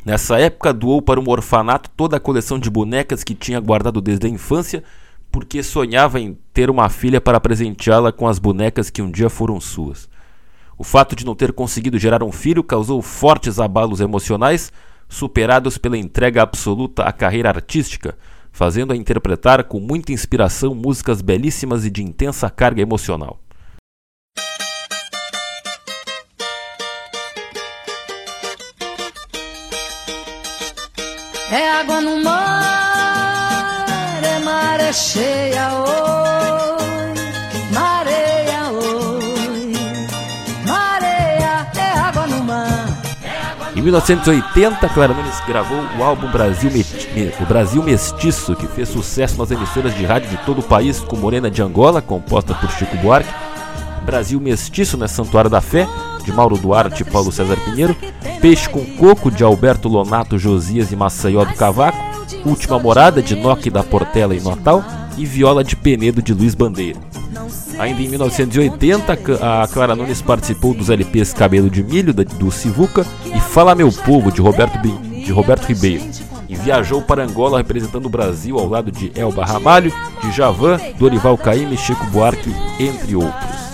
Nessa 0.05 0.39
época, 0.39 0.73
doou 0.73 1.01
para 1.01 1.21
um 1.21 1.29
orfanato 1.29 1.91
toda 1.97 2.17
a 2.17 2.21
coleção 2.21 2.59
de 2.59 2.69
bonecas 2.69 3.23
que 3.23 3.35
tinha 3.35 3.61
guardado 3.61 4.01
desde 4.01 4.27
a 4.27 4.31
infância 4.31 4.83
porque 5.31 5.63
sonhava 5.63 6.19
em 6.21 6.39
ter 6.53 6.71
uma 6.71 6.89
filha 6.89 7.21
para 7.21 7.41
presenteá-la 7.41 8.13
com 8.13 8.27
as 8.27 8.39
bonecas 8.39 8.91
que 8.91 9.03
um 9.03 9.11
dia 9.11 9.29
foram 9.29 9.61
suas. 9.61 10.09
O 10.79 10.85
fato 10.85 11.17
de 11.17 11.27
não 11.27 11.35
ter 11.35 11.53
conseguido 11.53 11.99
gerar 11.99 12.23
um 12.23 12.31
filho 12.31 12.63
causou 12.63 13.03
fortes 13.03 13.59
abalos 13.59 14.01
emocionais, 14.01 14.73
superados 15.09 15.77
pela 15.77 15.99
entrega 15.99 16.41
absoluta 16.41 17.03
à 17.03 17.13
carreira 17.13 17.49
artística, 17.49 18.17
fazendo-a 18.53 18.97
interpretar 18.97 19.65
com 19.65 19.81
muita 19.81 20.13
inspiração 20.13 20.77
músicas 20.77 21.21
belíssimas 21.21 21.85
e 21.85 21.91
de 21.91 22.05
intensa 22.05 22.49
carga 22.49 22.81
emocional. 22.81 23.41
É 31.51 31.73
água 31.73 32.01
no 32.01 32.23
mar 32.23 34.23
maré 34.45 34.93
cheia, 34.93 35.81
oi, 35.81 36.08
Em 43.79 43.81
1980, 43.81 44.89
Clara 44.89 45.15
Nunes 45.15 45.41
gravou 45.47 45.79
o 45.97 46.03
álbum 46.03 46.29
Brasil, 46.33 46.69
o 47.41 47.47
Brasil 47.47 47.81
Mestiço, 47.81 48.57
que 48.57 48.67
fez 48.67 48.89
sucesso 48.89 49.39
nas 49.39 49.53
emissoras 49.53 49.95
de 49.95 50.05
rádio 50.05 50.29
de 50.31 50.37
todo 50.39 50.59
o 50.59 50.65
país, 50.65 50.99
com 50.99 51.15
Morena 51.17 51.49
de 51.49 51.63
Angola, 51.63 52.03
composta 52.03 52.55
por 52.55 52.69
Chico 52.73 52.97
Buarque, 52.97 53.33
Brasil 54.05 54.41
Mestiço, 54.41 54.97
né, 54.97 55.07
Santuário 55.07 55.49
da 55.49 55.61
Fé, 55.61 55.87
de 56.25 56.33
Mauro 56.33 56.59
Duarte 56.59 57.03
e 57.03 57.05
Paulo 57.05 57.31
César 57.31 57.57
Pinheiro, 57.57 57.97
Peixe 58.41 58.69
com 58.69 58.85
Coco, 58.97 59.31
de 59.31 59.45
Alberto 59.45 59.89
Lonato, 59.89 60.41
Josias 60.41 60.91
e 60.91 60.97
Maceió 60.97 61.45
do 61.45 61.55
Cavaco, 61.55 61.99
Última 62.45 62.81
Morada, 62.81 63.23
de 63.23 63.37
Noque 63.37 63.71
da 63.71 63.85
Portela 63.85 64.35
e 64.35 64.41
Natal, 64.41 64.85
e 65.17 65.25
Viola 65.25 65.63
de 65.63 65.77
Penedo, 65.77 66.21
de 66.21 66.35
Luiz 66.35 66.53
Bandeira. 66.53 67.08
Ainda 67.79 68.03
em 68.03 68.09
1980, 68.09 69.13
a 69.41 69.69
Clara 69.69 69.95
Nunes 69.95 70.21
participou 70.21 70.75
dos 70.75 70.91
LPs 70.91 71.33
Cabelo 71.33 71.71
de 71.71 71.83
Milho, 71.83 72.13
do 72.13 72.51
Sivuca, 72.51 73.07
e 73.25 73.41
Fala 73.41 73.75
Meu 73.75 73.91
Povo, 73.93 74.33
de 74.33 74.41
Roberto, 74.41 74.79
de 74.79 75.31
Roberto 75.31 75.67
Ribeiro. 75.67 76.05
E 76.49 76.57
viajou 76.57 77.01
para 77.03 77.23
Angola 77.23 77.59
representando 77.59 78.07
o 78.07 78.11
Brasil 78.11 78.59
ao 78.59 78.67
lado 78.67 78.91
de 78.91 79.13
Elba 79.15 79.45
Ramalho, 79.45 79.93
de 80.21 80.33
Javan, 80.33 80.81
Dorival 80.99 81.39
Caymmi, 81.39 81.77
Chico 81.77 82.05
Buarque, 82.07 82.53
entre 82.81 83.15
outros. 83.15 83.68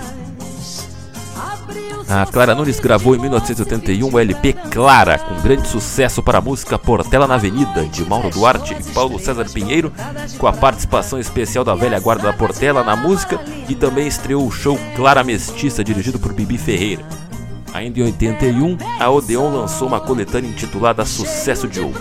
A 2.08 2.26
Clara 2.26 2.54
Nunes 2.54 2.78
gravou 2.78 3.16
em 3.16 3.18
1981 3.18 4.08
o 4.12 4.18
LP 4.18 4.52
Clara, 4.70 5.18
com 5.18 5.40
grande 5.40 5.66
sucesso 5.66 6.22
para 6.22 6.38
a 6.38 6.40
música 6.40 6.78
Portela 6.78 7.26
na 7.26 7.34
Avenida, 7.34 7.84
de 7.86 8.04
Mauro 8.04 8.30
Duarte 8.30 8.74
e 8.74 8.92
Paulo 8.92 9.18
César 9.18 9.46
Pinheiro, 9.50 9.92
com 10.38 10.46
a 10.46 10.52
participação 10.52 11.18
especial 11.18 11.64
da 11.64 11.74
velha 11.74 11.98
guarda 11.98 12.24
da 12.24 12.32
Portela 12.32 12.84
na 12.84 12.94
música 12.94 13.40
e 13.68 13.74
também 13.74 14.06
estreou 14.06 14.46
o 14.46 14.50
show 14.50 14.78
Clara 14.94 15.24
Mestiça, 15.24 15.82
dirigido 15.82 16.18
por 16.18 16.32
Bibi 16.32 16.58
Ferreira. 16.58 17.04
Ainda 17.72 17.98
em 17.98 18.04
81, 18.04 18.78
a 19.00 19.10
Odeon 19.10 19.50
lançou 19.50 19.88
uma 19.88 20.00
coletânea 20.00 20.48
intitulada 20.48 21.04
Sucesso 21.04 21.66
de 21.66 21.80
Ouro. 21.80 22.00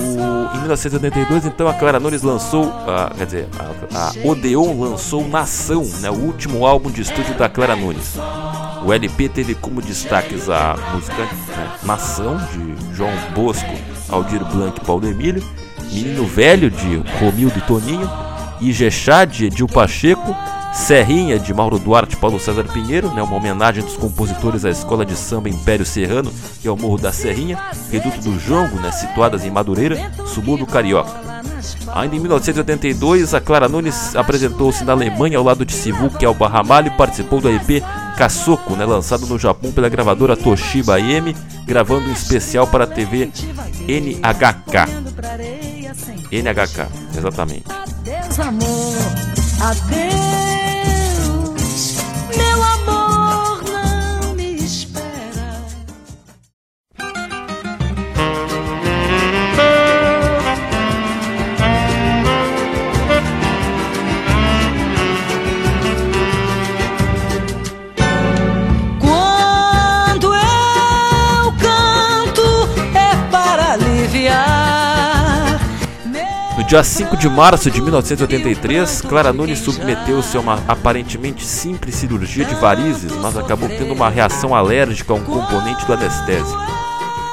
O, 0.00 0.56
em 0.56 0.60
1982, 0.60 1.44
então, 1.44 1.68
a 1.68 1.74
Clara 1.74 2.00
Nunes 2.00 2.22
lançou, 2.22 2.72
a, 2.86 3.12
quer 3.16 3.26
dizer, 3.26 3.48
a, 3.94 4.08
a 4.08 4.28
Odeon 4.28 4.80
lançou 4.80 5.28
Nação, 5.28 5.84
né, 6.00 6.10
o 6.10 6.14
último 6.14 6.66
álbum 6.66 6.90
de 6.90 7.02
estúdio 7.02 7.34
da 7.34 7.48
Clara 7.48 7.76
Nunes. 7.76 8.16
O 8.82 8.92
LP 8.92 9.28
teve 9.28 9.54
como 9.54 9.82
destaques 9.82 10.48
a 10.48 10.74
música 10.94 11.22
né, 11.22 11.70
Nação, 11.82 12.38
de 12.52 12.96
João 12.96 13.12
Bosco, 13.34 13.70
Aldir 14.08 14.42
Blanc 14.46 14.80
e 14.80 14.84
Paulo 14.84 15.06
Emílio, 15.06 15.42
Menino 15.92 16.24
Velho 16.24 16.70
de 16.70 17.02
Romildo 17.20 17.58
e 17.58 17.62
Toninho, 17.62 18.10
Ijexá 18.60 19.26
de 19.26 19.46
Edil 19.46 19.66
Pacheco, 19.66 20.34
Serrinha 20.72 21.38
de 21.38 21.52
Mauro 21.52 21.78
Duarte 21.78 22.14
e 22.14 22.18
Paulo 22.18 22.38
César 22.38 22.64
Pinheiro, 22.64 23.12
né, 23.12 23.22
uma 23.22 23.36
homenagem 23.36 23.82
dos 23.82 23.96
compositores 23.96 24.64
à 24.64 24.70
Escola 24.70 25.04
de 25.04 25.16
Samba 25.16 25.48
Império 25.48 25.84
Serrano 25.84 26.32
e 26.64 26.68
ao 26.68 26.76
Morro 26.76 26.96
da 26.98 27.12
Serrinha, 27.12 27.58
Reduto 27.90 28.20
do 28.20 28.38
Jongo, 28.38 28.76
né, 28.80 28.90
situadas 28.92 29.44
em 29.44 29.50
Madureira, 29.50 30.10
subúrbio 30.26 30.66
carioca. 30.66 31.10
Ainda 31.94 32.16
em 32.16 32.20
1982, 32.20 33.34
a 33.34 33.40
Clara 33.40 33.68
Nunes 33.68 34.14
apresentou-se 34.14 34.84
na 34.84 34.92
Alemanha 34.92 35.38
ao 35.38 35.44
lado 35.44 35.64
de 35.64 35.72
Sivuki 35.72 36.24
Alba 36.24 36.48
Ramalho 36.48 36.88
e 36.88 36.96
participou 36.96 37.40
do 37.40 37.50
EP 37.50 37.82
Kasoko, 38.16 38.76
né, 38.76 38.84
lançado 38.84 39.26
no 39.26 39.38
Japão 39.38 39.72
pela 39.72 39.88
gravadora 39.88 40.36
Toshiba 40.36 41.00
M, 41.00 41.34
gravando 41.66 42.08
um 42.08 42.12
especial 42.12 42.66
para 42.66 42.84
a 42.84 42.86
TV 42.86 43.30
NHK. 43.88 44.86
NHK, 46.30 46.88
exatamente. 47.16 47.64
Adeus, 47.68 48.38
amor. 48.38 49.30
Adeus. 49.60 50.49
Dia 76.70 76.84
5 76.84 77.16
de 77.16 77.28
março 77.28 77.68
de 77.68 77.82
1983, 77.82 79.00
Clara 79.00 79.32
Nunes 79.32 79.58
submeteu-se 79.58 80.36
a 80.36 80.40
uma 80.40 80.62
aparentemente 80.68 81.44
simples 81.44 81.96
cirurgia 81.96 82.44
de 82.44 82.54
varizes, 82.54 83.10
mas 83.16 83.36
acabou 83.36 83.68
tendo 83.68 83.92
uma 83.92 84.08
reação 84.08 84.54
alérgica 84.54 85.12
a 85.12 85.16
um 85.16 85.24
componente 85.24 85.84
do 85.84 85.92
anestésico. 85.92 86.62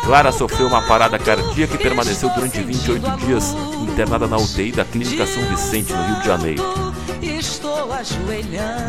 Clara 0.04 0.32
sofreu 0.32 0.66
uma 0.66 0.82
parada 0.88 1.20
cardíaca 1.20 1.76
e 1.76 1.78
permaneceu 1.78 2.32
durante 2.34 2.64
28 2.64 3.18
dias 3.18 3.56
internada 3.80 4.26
na 4.26 4.38
UTI 4.38 4.72
da 4.72 4.84
Clínica 4.84 5.28
São 5.28 5.44
Vicente, 5.44 5.94
no 5.94 6.04
Rio 6.04 6.20
de 6.20 6.26
Janeiro. 6.26 6.64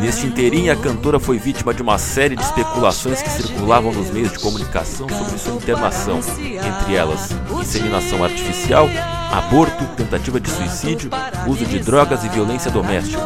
Neste 0.01 0.25
inteirinho, 0.25 0.73
a 0.73 0.75
cantora 0.75 1.19
foi 1.19 1.37
vítima 1.37 1.75
de 1.75 1.83
uma 1.83 1.99
série 1.99 2.35
de 2.35 2.41
especulações 2.41 3.21
que 3.21 3.29
circulavam 3.29 3.91
nos 3.91 4.09
meios 4.09 4.31
de 4.31 4.39
comunicação 4.39 5.07
sobre 5.09 5.37
sua 5.37 5.53
internação, 5.53 6.19
entre 6.39 6.95
elas 6.95 7.29
inseminação 7.61 8.23
artificial, 8.23 8.89
aborto, 9.31 9.85
tentativa 9.95 10.39
de 10.39 10.49
suicídio, 10.49 11.09
uso 11.47 11.65
de 11.65 11.79
drogas 11.79 12.23
e 12.23 12.29
violência 12.29 12.71
doméstica, 12.71 13.21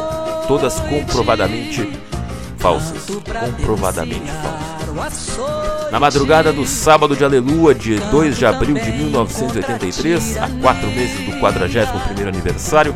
todas 0.46 0.78
comprovadamente 0.80 1.90
falsas. 2.58 3.04
Comprovadamente 3.04 4.30
falsas. 4.96 5.38
Na 5.90 6.00
madrugada 6.00 6.52
do 6.52 6.66
sábado 6.66 7.16
de 7.16 7.24
Aleluia, 7.24 7.74
de 7.74 7.98
2 7.98 8.36
de 8.36 8.46
abril 8.46 8.74
de 8.74 8.90
1983, 8.90 10.36
a 10.38 10.48
quatro 10.60 10.86
meses 10.88 11.18
do 11.24 11.38
41 11.38 12.28
aniversário, 12.28 12.94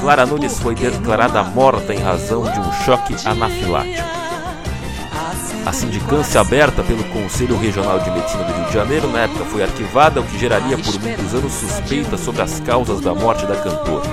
Clara 0.00 0.24
Nunes 0.24 0.58
foi 0.58 0.74
declarada 0.74 1.42
morta 1.42 1.92
em 1.92 1.98
razão 1.98 2.42
de 2.42 2.60
um 2.60 2.72
choque 2.84 3.14
anafilático. 3.24 4.07
A 5.68 5.72
sindicância 5.74 6.40
aberta 6.40 6.82
pelo 6.82 7.04
Conselho 7.04 7.58
Regional 7.58 8.00
de 8.00 8.10
Medicina 8.10 8.42
do 8.42 8.54
Rio 8.54 8.64
de 8.68 8.72
Janeiro 8.72 9.06
na 9.08 9.24
época 9.24 9.44
foi 9.44 9.62
arquivada, 9.62 10.18
o 10.18 10.24
que 10.24 10.38
geraria 10.38 10.78
por 10.78 10.98
muitos 10.98 11.34
anos 11.34 11.52
suspeitas 11.52 12.20
sobre 12.20 12.40
as 12.40 12.58
causas 12.60 13.02
da 13.02 13.14
morte 13.14 13.44
da 13.44 13.54
cantora. 13.54 14.08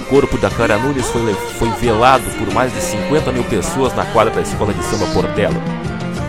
O 0.00 0.04
corpo 0.08 0.38
da 0.38 0.48
Clara 0.48 0.78
Nunes 0.78 1.06
foi, 1.08 1.34
foi 1.34 1.68
velado 1.72 2.24
por 2.38 2.50
mais 2.54 2.72
de 2.72 2.80
50 2.80 3.30
mil 3.30 3.44
pessoas 3.44 3.94
na 3.94 4.06
quadra 4.06 4.32
da 4.32 4.40
escola 4.40 4.72
de 4.72 4.82
samba 4.84 5.04
Portela. 5.12 5.62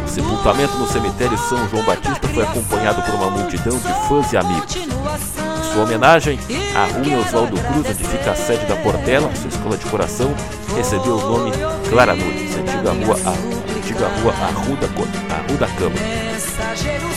O 0.05 0.09
sepultamento 0.09 0.77
no 0.77 0.87
cemitério 0.89 1.37
São 1.37 1.69
João 1.69 1.85
Batista 1.85 2.27
foi 2.27 2.43
acompanhado 2.43 3.01
por 3.03 3.15
uma 3.15 3.29
multidão 3.29 3.77
de 3.77 4.09
fãs 4.09 4.33
e 4.33 4.37
amigos. 4.37 4.75
Em 4.75 5.73
sua 5.73 5.83
homenagem, 5.83 6.37
a 6.75 6.87
rua 6.87 7.25
Oswaldo 7.25 7.55
Cruz, 7.55 7.87
onde 7.89 8.03
fica 8.03 8.31
a 8.31 8.35
sede 8.35 8.65
da 8.65 8.75
Portela, 8.75 9.33
sua 9.33 9.47
escola 9.47 9.77
de 9.77 9.85
coração, 9.85 10.35
recebeu 10.75 11.15
o 11.15 11.21
nome 11.21 11.51
Clara 11.89 12.13
Nunes, 12.13 12.53
antiga 12.57 12.91
rua 12.91 13.17
A 13.25 13.60
antiga 14.01 14.07
rua 14.21 14.33
Arruda, 14.33 14.89
Arruda 15.29 15.67
Câmara. 15.77 16.01
Mensageiro 16.01 17.09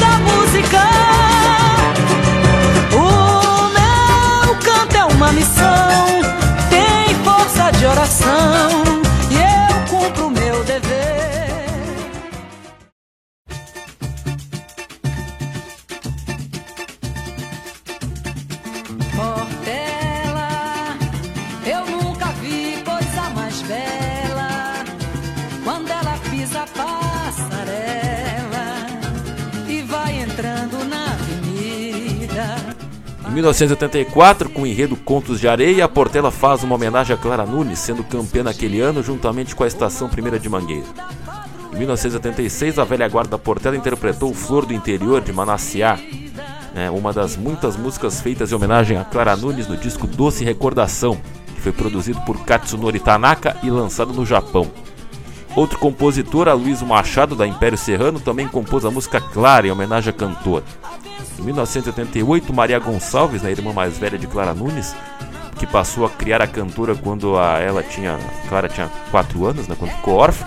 da 0.00 0.18
música, 0.20 0.82
o 2.94 3.68
meu 3.74 4.54
canto 4.56 4.96
é 4.96 5.04
uma 5.04 5.32
missão, 5.32 6.22
tem 6.70 7.14
força 7.24 7.70
de 7.72 7.86
oração 7.86 8.67
1984, 33.38 34.50
com 34.50 34.62
o 34.62 34.66
enredo 34.66 34.96
Contos 34.96 35.38
de 35.38 35.46
Areia, 35.46 35.84
a 35.84 35.88
Portela 35.88 36.28
faz 36.28 36.64
uma 36.64 36.74
homenagem 36.74 37.14
a 37.14 37.16
Clara 37.16 37.46
Nunes, 37.46 37.78
sendo 37.78 38.02
campeã 38.02 38.42
naquele 38.42 38.80
ano 38.80 39.00
juntamente 39.00 39.54
com 39.54 39.62
a 39.62 39.66
Estação 39.66 40.08
Primeira 40.08 40.40
de 40.40 40.48
Mangueira. 40.48 40.86
Em 41.72 41.78
1976, 41.78 42.80
a 42.80 42.84
velha 42.84 43.08
guarda 43.08 43.30
da 43.30 43.38
Portela 43.38 43.76
interpretou 43.76 44.34
Flor 44.34 44.66
do 44.66 44.74
Interior 44.74 45.20
de 45.20 45.32
Manaciá, 45.32 45.96
né, 46.74 46.90
uma 46.90 47.12
das 47.12 47.36
muitas 47.36 47.76
músicas 47.76 48.20
feitas 48.20 48.50
em 48.50 48.56
homenagem 48.56 48.96
a 48.96 49.04
Clara 49.04 49.36
Nunes 49.36 49.68
no 49.68 49.76
disco 49.76 50.08
Doce 50.08 50.42
Recordação, 50.42 51.16
que 51.54 51.60
foi 51.60 51.70
produzido 51.70 52.20
por 52.22 52.44
Katsunori 52.44 52.98
Tanaka 52.98 53.56
e 53.62 53.70
lançado 53.70 54.12
no 54.12 54.26
Japão. 54.26 54.68
Outro 55.54 55.78
compositor, 55.78 56.48
Aloysio 56.48 56.86
Machado, 56.86 57.36
da 57.36 57.46
Império 57.46 57.78
Serrano, 57.78 58.18
também 58.18 58.48
compôs 58.48 58.84
a 58.84 58.90
música 58.90 59.20
Clara 59.20 59.68
em 59.68 59.70
homenagem 59.70 60.10
à 60.10 60.12
cantora. 60.12 60.64
Em 61.38 61.42
1988, 61.42 62.52
Maria 62.52 62.78
Gonçalves, 62.78 63.44
a 63.44 63.50
irmã 63.50 63.72
mais 63.72 63.96
velha 63.96 64.18
de 64.18 64.26
Clara 64.26 64.54
Nunes, 64.54 64.94
que 65.58 65.66
passou 65.66 66.06
a 66.06 66.10
criar 66.10 66.40
a 66.40 66.46
cantora 66.46 66.94
quando 66.94 67.36
a, 67.36 67.58
ela 67.58 67.82
tinha, 67.82 68.18
Clara 68.48 68.68
tinha 68.68 68.88
4 69.10 69.46
anos, 69.46 69.68
né, 69.68 69.76
quando 69.78 69.90
ficou 69.90 70.14
órfã, 70.14 70.46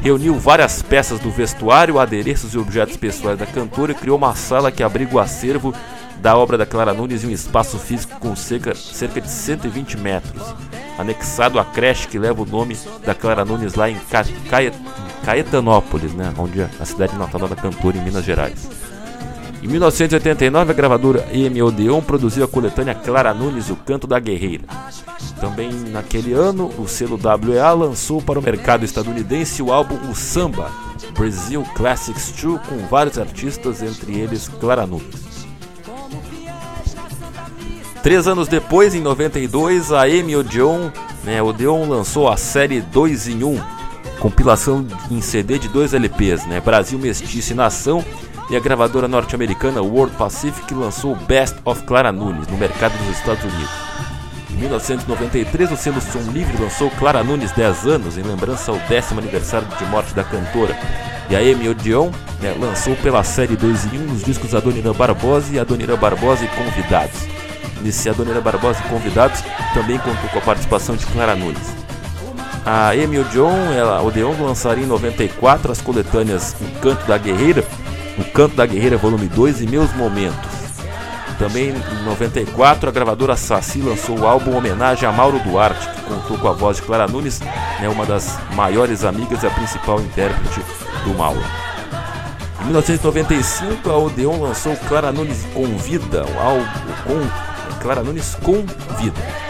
reuniu 0.00 0.38
várias 0.38 0.82
peças 0.82 1.18
do 1.18 1.30
vestuário, 1.30 1.98
adereços 1.98 2.54
e 2.54 2.58
objetos 2.58 2.96
pessoais 2.96 3.38
da 3.38 3.46
cantora 3.46 3.92
e 3.92 3.94
criou 3.94 4.16
uma 4.16 4.34
sala 4.34 4.72
que 4.72 4.82
abriga 4.82 5.16
o 5.16 5.20
acervo 5.20 5.74
da 6.20 6.36
obra 6.36 6.56
da 6.56 6.64
Clara 6.64 6.94
Nunes 6.94 7.24
em 7.24 7.28
um 7.28 7.30
espaço 7.30 7.78
físico 7.78 8.18
com 8.18 8.34
cerca, 8.34 8.74
cerca 8.74 9.20
de 9.20 9.30
120 9.30 9.98
metros, 9.98 10.42
anexado 10.98 11.58
à 11.58 11.64
creche 11.64 12.08
que 12.08 12.18
leva 12.18 12.42
o 12.42 12.46
nome 12.46 12.76
da 13.04 13.14
Clara 13.14 13.44
Nunes 13.44 13.74
lá 13.74 13.90
em 13.90 13.98
Caetanópolis, 15.24 16.12
né, 16.14 16.32
onde 16.38 16.62
é 16.62 16.70
a 16.80 16.84
cidade 16.84 17.16
natal 17.16 17.46
da 17.46 17.56
cantora 17.56 17.96
em 17.96 18.02
Minas 18.02 18.24
Gerais. 18.24 18.85
Em 19.62 19.68
1989, 19.68 20.70
a 20.70 20.74
gravadora 20.74 21.26
EM 21.32 21.62
Odeon 21.62 22.02
produziu 22.02 22.44
a 22.44 22.48
coletânea 22.48 22.94
Clara 22.94 23.32
Nunes, 23.32 23.70
O 23.70 23.76
Canto 23.76 24.06
da 24.06 24.20
Guerreira. 24.20 24.64
Também 25.40 25.70
naquele 25.72 26.32
ano, 26.32 26.70
o 26.78 26.86
selo 26.86 27.18
WEA 27.18 27.72
lançou 27.72 28.20
para 28.20 28.38
o 28.38 28.42
mercado 28.42 28.84
estadunidense 28.84 29.62
o 29.62 29.72
álbum 29.72 30.10
O 30.10 30.14
Samba, 30.14 30.70
Brazil 31.16 31.64
Classics 31.74 32.32
2, 32.40 32.60
com 32.66 32.86
vários 32.88 33.18
artistas, 33.18 33.82
entre 33.82 34.18
eles 34.18 34.48
Clara 34.48 34.86
Nunes. 34.86 35.26
Três 38.02 38.28
anos 38.28 38.46
depois, 38.46 38.94
em 38.94 39.00
92, 39.00 39.90
a 39.90 40.08
EM 40.08 40.36
Odeon, 40.36 40.90
né, 41.24 41.42
Odeon 41.42 41.88
lançou 41.88 42.28
a 42.28 42.36
série 42.36 42.80
2 42.80 43.28
em 43.28 43.42
1, 43.42 43.60
compilação 44.20 44.86
em 45.10 45.20
CD 45.20 45.58
de 45.58 45.68
dois 45.68 45.92
LPs, 45.92 46.46
né, 46.46 46.60
Brasil 46.60 46.98
Mestiço 46.98 47.52
e 47.52 47.56
Nação 47.56 48.04
e 48.48 48.56
a 48.56 48.60
gravadora 48.60 49.08
norte-americana 49.08 49.82
World 49.82 50.14
Pacific 50.16 50.72
lançou 50.72 51.12
o 51.12 51.16
Best 51.16 51.56
of 51.64 51.82
Clara 51.82 52.12
Nunes 52.12 52.46
no 52.46 52.56
mercado 52.56 52.96
dos 52.98 53.18
Estados 53.18 53.42
Unidos. 53.42 53.70
Em 54.50 54.54
1993, 54.56 55.72
o 55.72 55.76
selo 55.76 56.00
Som 56.00 56.30
Livre 56.32 56.56
lançou 56.62 56.90
Clara 56.92 57.24
Nunes 57.24 57.50
10 57.52 57.86
anos, 57.86 58.16
em 58.16 58.22
lembrança 58.22 58.70
ao 58.70 58.78
décimo 58.88 59.20
aniversário 59.20 59.66
de 59.76 59.84
morte 59.86 60.14
da 60.14 60.22
cantora. 60.22 60.76
E 61.28 61.34
a 61.34 61.40
Amy 61.40 61.68
Odeon 61.68 62.10
né, 62.40 62.56
lançou 62.58 62.94
pela 62.96 63.24
série 63.24 63.56
2 63.56 63.92
em 63.92 63.98
1 63.98 64.12
os 64.12 64.24
discos 64.24 64.54
Adonira 64.54 64.92
Barbosa 64.94 65.52
e 65.52 65.58
Adonira 65.58 65.96
Barbosa 65.96 66.44
e 66.44 66.48
Convidados. 66.48 67.26
Nesse 67.82 68.08
Adonira 68.08 68.40
Barbosa 68.40 68.80
e 68.84 68.88
Convidados 68.88 69.42
também 69.74 69.98
contou 69.98 70.30
com 70.30 70.38
a 70.38 70.42
participação 70.42 70.94
de 70.94 71.04
Clara 71.06 71.34
Nunes. 71.34 71.74
A 72.64 72.90
Amy 72.90 73.18
Odeon, 73.18 73.72
ela, 73.74 74.02
Odeon 74.02 74.34
lançaria 74.40 74.84
em 74.84 74.88
94 74.88 75.70
as 75.70 75.80
coletâneas 75.80 76.56
O 76.60 76.80
Canto 76.80 77.04
da 77.06 77.18
Guerreira 77.18 77.64
o 78.18 78.24
Canto 78.24 78.56
da 78.56 78.66
Guerreira, 78.66 78.96
volume 78.96 79.26
2 79.26 79.62
e 79.62 79.66
Meus 79.66 79.92
Momentos. 79.94 80.50
Também 81.38 81.68
em 81.70 82.04
94, 82.04 82.88
a 82.88 82.92
gravadora 82.92 83.36
Saci 83.36 83.80
lançou 83.80 84.18
o 84.18 84.26
álbum 84.26 84.56
Homenagem 84.56 85.06
a 85.06 85.12
Mauro 85.12 85.38
Duarte, 85.40 85.86
que 85.90 86.02
contou 86.02 86.38
com 86.38 86.48
a 86.48 86.52
voz 86.52 86.78
de 86.78 86.82
Clara 86.82 87.06
Nunes, 87.06 87.40
né, 87.40 87.88
uma 87.88 88.06
das 88.06 88.38
maiores 88.54 89.04
amigas 89.04 89.42
e 89.42 89.46
a 89.46 89.50
principal 89.50 90.00
intérprete 90.00 90.60
do 91.04 91.14
Mauro. 91.14 91.44
Em 92.62 92.64
1995, 92.64 93.90
a 93.90 93.96
Odeon 93.98 94.40
lançou 94.40 94.74
Clara 94.88 95.12
Nunes 95.12 95.44
Convida, 95.52 96.24
o 96.24 96.38
álbum 96.38 96.64
com 97.04 97.78
Clara 97.80 98.02
Nunes 98.02 98.34
Convida 98.42 99.45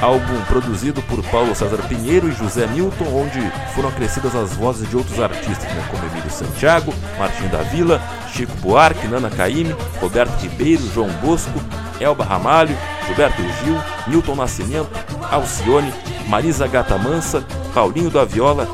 álbum 0.00 0.40
produzido 0.46 1.00
por 1.02 1.22
Paulo 1.24 1.54
César 1.54 1.78
Pinheiro 1.88 2.28
e 2.28 2.32
José 2.32 2.66
Milton, 2.66 3.06
onde 3.06 3.40
foram 3.74 3.88
acrescidas 3.88 4.34
as 4.34 4.52
vozes 4.54 4.88
de 4.88 4.96
outros 4.96 5.20
artistas, 5.20 5.70
né, 5.72 5.84
como 5.90 6.04
Emílio 6.04 6.30
Santiago, 6.30 6.92
Martim 7.18 7.46
da 7.48 7.62
Vila, 7.62 8.00
Chico 8.32 8.52
Buarque, 8.56 9.08
Nana 9.08 9.30
Caymmi, 9.30 9.74
Roberto 10.00 10.38
Ribeiro, 10.40 10.82
João 10.92 11.08
Bosco, 11.22 11.58
Elba 12.00 12.24
Ramalho, 12.24 12.76
Gilberto 13.06 13.42
Gil, 13.42 13.76
Milton 14.06 14.34
Nascimento, 14.34 14.90
Alcione, 15.30 15.92
Marisa 16.28 16.66
Gata 16.66 16.98
Mansa, 16.98 17.44
Paulinho 17.72 18.10
da 18.10 18.24
Viola, 18.24 18.68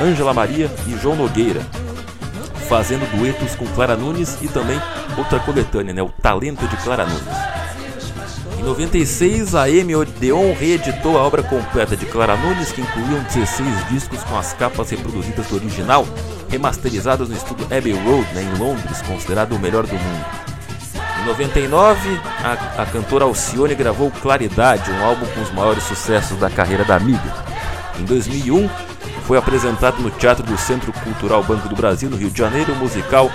Ângela 0.00 0.34
Maria 0.34 0.70
e 0.86 0.96
João 0.98 1.16
Nogueira, 1.16 1.62
fazendo 2.68 3.10
duetos 3.16 3.54
com 3.54 3.66
Clara 3.68 3.96
Nunes 3.96 4.36
e 4.42 4.48
também 4.48 4.80
outra 5.16 5.38
coletânea, 5.40 5.94
né, 5.94 6.02
o 6.02 6.08
Talento 6.08 6.66
de 6.68 6.76
Clara 6.78 7.06
Nunes. 7.06 7.55
96, 8.62 9.54
a 9.54 9.70
M 9.70 9.94
Odeon 9.94 10.54
reeditou 10.54 11.18
a 11.18 11.22
obra 11.22 11.42
completa 11.42 11.96
de 11.96 12.06
Clara 12.06 12.36
Nunes, 12.36 12.72
que 12.72 12.80
incluíam 12.80 13.22
16 13.34 13.88
discos 13.88 14.22
com 14.24 14.36
as 14.36 14.52
capas 14.54 14.90
reproduzidas 14.90 15.46
do 15.46 15.56
original, 15.56 16.06
remasterizadas 16.48 17.28
no 17.28 17.36
estúdio 17.36 17.66
Abbey 17.66 17.92
Road, 17.92 18.26
né, 18.34 18.42
em 18.42 18.58
Londres, 18.58 19.02
considerado 19.02 19.52
o 19.52 19.58
melhor 19.58 19.86
do 19.86 19.94
mundo. 19.94 20.26
Em 21.22 21.26
99, 21.26 22.20
a, 22.42 22.82
a 22.82 22.86
cantora 22.86 23.24
Alcione 23.24 23.74
gravou 23.74 24.10
Claridade, 24.10 24.90
um 24.90 25.04
álbum 25.04 25.26
com 25.26 25.42
os 25.42 25.52
maiores 25.52 25.82
sucessos 25.84 26.38
da 26.38 26.48
carreira 26.48 26.84
da 26.84 26.96
amiga. 26.96 27.34
Em 27.98 28.04
2001, 28.04 28.68
foi 29.26 29.36
apresentado 29.36 30.00
no 30.00 30.10
Teatro 30.10 30.44
do 30.44 30.56
Centro 30.56 30.92
Cultural 30.92 31.42
Banco 31.42 31.68
do 31.68 31.74
Brasil, 31.74 32.08
no 32.08 32.16
Rio 32.16 32.30
de 32.30 32.38
Janeiro, 32.38 32.72
o 32.72 32.76
musical 32.76 33.30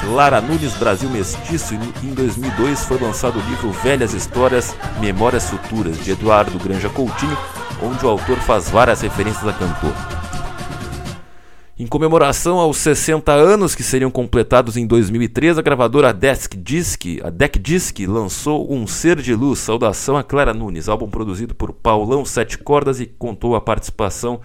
Clara 0.00 0.40
Nunes 0.40 0.74
Brasil 0.74 1.08
Mestiço 1.10 1.74
e 1.74 2.06
em 2.06 2.14
2002 2.14 2.84
foi 2.84 2.98
lançado 2.98 3.38
o 3.38 3.42
livro 3.50 3.70
Velhas 3.70 4.12
Histórias, 4.12 4.76
Memórias 5.00 5.48
Futuras, 5.48 5.98
de 6.04 6.12
Eduardo 6.12 6.58
Granja 6.58 6.88
Coutinho, 6.88 7.36
onde 7.82 8.04
o 8.04 8.08
autor 8.08 8.36
faz 8.38 8.68
várias 8.70 9.00
referências 9.00 9.46
a 9.46 9.52
cantor. 9.52 9.92
Em 11.78 11.86
comemoração 11.86 12.58
aos 12.58 12.78
60 12.78 13.32
anos 13.32 13.74
que 13.74 13.82
seriam 13.82 14.10
completados 14.10 14.78
em 14.78 14.86
2003, 14.86 15.58
a 15.58 15.62
gravadora 15.62 16.12
Desk 16.12 16.56
Disc, 16.56 17.04
a 17.22 17.28
Deck 17.28 17.58
Disc 17.58 17.98
lançou 18.06 18.72
Um 18.72 18.86
Ser 18.86 19.20
de 19.20 19.34
Luz, 19.34 19.58
saudação 19.58 20.16
a 20.16 20.22
Clara 20.22 20.54
Nunes, 20.54 20.88
álbum 20.88 21.10
produzido 21.10 21.54
por 21.54 21.72
Paulão 21.74 22.24
Sete 22.24 22.56
Cordas 22.56 22.98
e 22.98 23.06
contou 23.06 23.54
a 23.54 23.60
participação 23.60 24.40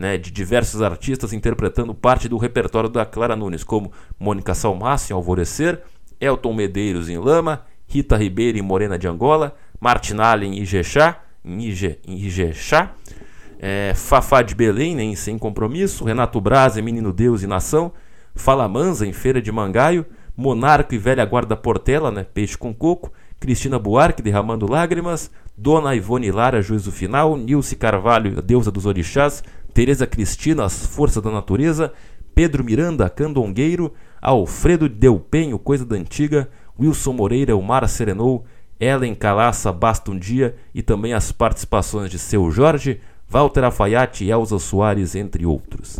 né, 0.00 0.16
de 0.16 0.30
diversos 0.30 0.80
artistas 0.80 1.34
interpretando 1.34 1.94
parte 1.94 2.26
do 2.26 2.38
repertório 2.38 2.88
da 2.88 3.04
Clara 3.04 3.36
Nunes, 3.36 3.62
como 3.62 3.92
Mônica 4.18 4.54
Salmaço 4.54 5.12
em 5.12 5.14
Alvorecer, 5.14 5.82
Elton 6.18 6.54
Medeiros 6.54 7.10
em 7.10 7.18
Lama, 7.18 7.66
Rita 7.86 8.16
Ribeiro 8.16 8.56
em 8.56 8.62
Morena 8.62 8.98
de 8.98 9.06
Angola, 9.06 9.54
Martinalha 9.78 10.46
em 10.46 10.58
Ijexá, 10.58 11.20
em, 11.44 11.68
em 12.08 12.18
é, 13.58 13.92
Fafá 13.94 14.40
de 14.40 14.54
Belém 14.54 14.94
né, 14.94 15.02
em 15.02 15.14
Sem 15.14 15.36
Compromisso, 15.36 16.02
Renato 16.02 16.40
Braz 16.40 16.78
em 16.78 16.82
Menino 16.82 17.12
Deus 17.12 17.42
e 17.42 17.46
Nação, 17.46 17.92
Falamanza 18.34 19.06
em 19.06 19.12
Feira 19.12 19.42
de 19.42 19.52
Mangaio, 19.52 20.06
Monarco 20.34 20.94
e 20.94 20.98
Velha 20.98 21.26
Guarda 21.26 21.58
Portela, 21.58 22.10
né, 22.10 22.24
Peixe 22.24 22.56
com 22.56 22.72
Coco, 22.72 23.12
Cristina 23.38 23.78
Buarque 23.78 24.22
derramando 24.22 24.70
lágrimas, 24.70 25.30
Dona 25.54 25.94
Ivone 25.94 26.30
Lara, 26.30 26.62
Juízo 26.62 26.90
Final, 26.90 27.36
Nilce 27.36 27.76
Carvalho, 27.76 28.40
deusa 28.40 28.70
dos 28.70 28.86
orixás, 28.86 29.42
Tereza 29.80 30.06
Cristina, 30.06 30.66
As 30.66 30.84
Forças 30.84 31.22
da 31.22 31.30
Natureza, 31.30 31.90
Pedro 32.34 32.62
Miranda, 32.62 33.08
Candongueiro, 33.08 33.94
Alfredo 34.20 34.90
Delpenho, 34.90 35.58
Coisa 35.58 35.86
da 35.86 35.96
Antiga, 35.96 36.50
Wilson 36.78 37.14
Moreira, 37.14 37.56
O 37.56 37.62
Mar 37.62 37.88
Serenou, 37.88 38.44
Ellen 38.78 39.14
Calaça, 39.14 39.72
Basta 39.72 40.10
um 40.10 40.18
Dia 40.18 40.54
e 40.74 40.82
também 40.82 41.14
as 41.14 41.32
participações 41.32 42.10
de 42.10 42.18
Seu 42.18 42.50
Jorge, 42.50 43.00
Walter 43.26 43.64
Afaiate 43.64 44.22
e 44.22 44.30
Elza 44.30 44.58
Soares, 44.58 45.14
entre 45.14 45.46
outros. 45.46 45.98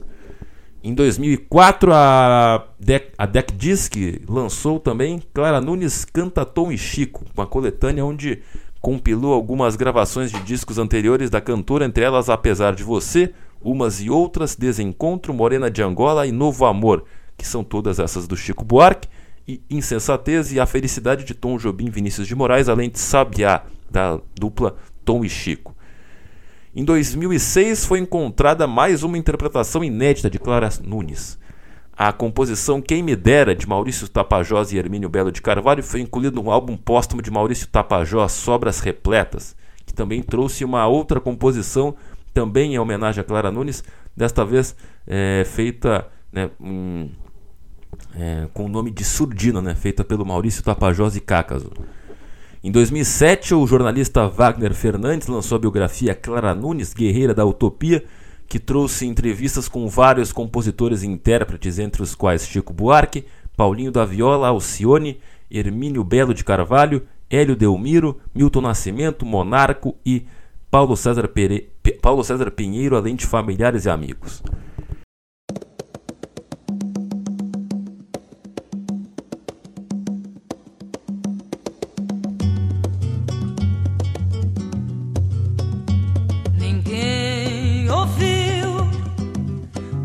Em 0.84 0.92
2004, 0.92 1.90
a 1.94 2.66
Deck, 2.78 3.12
a 3.16 3.24
Deck 3.24 3.50
Disc 3.54 3.96
lançou 4.28 4.78
também 4.78 5.22
Clara 5.32 5.58
Nunes 5.58 6.04
Canta 6.04 6.44
Tom 6.44 6.70
e 6.70 6.76
Chico, 6.76 7.24
uma 7.34 7.46
coletânea 7.46 8.04
onde 8.04 8.42
compilou 8.78 9.32
algumas 9.32 9.74
gravações 9.74 10.30
de 10.30 10.42
discos 10.42 10.76
anteriores 10.76 11.30
da 11.30 11.40
cantora, 11.40 11.86
entre 11.86 12.04
elas 12.04 12.28
Apesar 12.28 12.74
de 12.74 12.84
Você, 12.84 13.32
umas 13.60 14.00
e 14.00 14.10
outras, 14.10 14.56
Desencontro, 14.56 15.34
Morena 15.34 15.70
de 15.70 15.82
Angola 15.82 16.26
e 16.26 16.32
Novo 16.32 16.64
Amor, 16.64 17.04
que 17.36 17.46
são 17.46 17.62
todas 17.62 17.98
essas 17.98 18.26
do 18.26 18.36
Chico 18.36 18.64
Buarque, 18.64 19.08
e 19.46 19.60
Insensatez 19.70 20.52
e 20.52 20.60
A 20.60 20.66
Felicidade 20.66 21.24
de 21.24 21.34
Tom 21.34 21.56
Jobim 21.56 21.90
Vinícius 21.90 22.26
de 22.26 22.34
Moraes, 22.34 22.68
além 22.68 22.88
de 22.88 22.98
Sabiá, 22.98 23.62
da 23.90 24.20
dupla 24.38 24.76
Tom 25.04 25.24
e 25.24 25.28
Chico. 25.28 25.74
Em 26.74 26.84
2006 26.84 27.84
foi 27.84 27.98
encontrada 27.98 28.66
mais 28.66 29.02
uma 29.02 29.18
interpretação 29.18 29.82
inédita 29.82 30.30
de 30.30 30.38
Clara 30.38 30.68
Nunes. 30.84 31.36
A 31.92 32.12
composição 32.12 32.80
Quem 32.80 33.02
Me 33.02 33.16
Dera, 33.16 33.54
de 33.54 33.68
Maurício 33.68 34.08
Tapajós 34.08 34.72
e 34.72 34.78
Hermínio 34.78 35.08
Belo 35.08 35.32
de 35.32 35.42
Carvalho, 35.42 35.82
foi 35.82 36.00
incluída 36.00 36.40
no 36.40 36.50
álbum 36.50 36.76
póstumo 36.76 37.20
de 37.20 37.30
Maurício 37.30 37.66
Tapajós, 37.66 38.32
Sobras 38.32 38.80
Repletas, 38.80 39.56
que 39.84 39.92
também 39.92 40.22
trouxe 40.22 40.64
uma 40.64 40.86
outra 40.86 41.20
composição 41.20 41.96
também 42.32 42.74
em 42.74 42.78
homenagem 42.78 43.20
a 43.20 43.24
Clara 43.24 43.50
Nunes, 43.50 43.82
desta 44.16 44.44
vez 44.44 44.74
é, 45.06 45.44
feita 45.44 46.06
né, 46.32 46.50
um, 46.60 47.08
é, 48.14 48.48
com 48.52 48.64
o 48.66 48.68
nome 48.68 48.90
de 48.90 49.04
Surdina, 49.04 49.60
né, 49.60 49.74
feita 49.74 50.04
pelo 50.04 50.24
Maurício 50.24 50.62
Tapajós 50.62 51.16
e 51.16 51.20
Cácaso. 51.20 51.70
Em 52.62 52.70
2007, 52.70 53.54
o 53.54 53.66
jornalista 53.66 54.28
Wagner 54.28 54.74
Fernandes 54.74 55.28
lançou 55.28 55.56
a 55.56 55.58
biografia 55.58 56.14
Clara 56.14 56.54
Nunes, 56.54 56.92
Guerreira 56.92 57.34
da 57.34 57.44
Utopia, 57.44 58.04
que 58.46 58.58
trouxe 58.58 59.06
entrevistas 59.06 59.68
com 59.68 59.88
vários 59.88 60.32
compositores 60.32 61.02
e 61.02 61.06
intérpretes, 61.06 61.78
entre 61.78 62.02
os 62.02 62.14
quais 62.14 62.46
Chico 62.46 62.72
Buarque, 62.72 63.24
Paulinho 63.56 63.92
da 63.92 64.04
Viola, 64.04 64.48
Alcione, 64.48 65.20
Hermínio 65.50 66.04
Belo 66.04 66.34
de 66.34 66.44
Carvalho, 66.44 67.06
Hélio 67.30 67.56
Delmiro, 67.56 68.18
Milton 68.34 68.60
Nascimento, 68.60 69.24
Monarco 69.24 69.96
e 70.04 70.26
Paulo 70.70 70.96
César, 70.96 71.26
Pere... 71.26 71.72
Paulo 72.00 72.22
César 72.22 72.52
Pinheiro, 72.52 72.96
além 72.96 73.16
de 73.16 73.26
familiares 73.26 73.86
e 73.86 73.90
amigos. 73.90 74.40
Ninguém 86.56 87.90
ouviu 87.90 88.70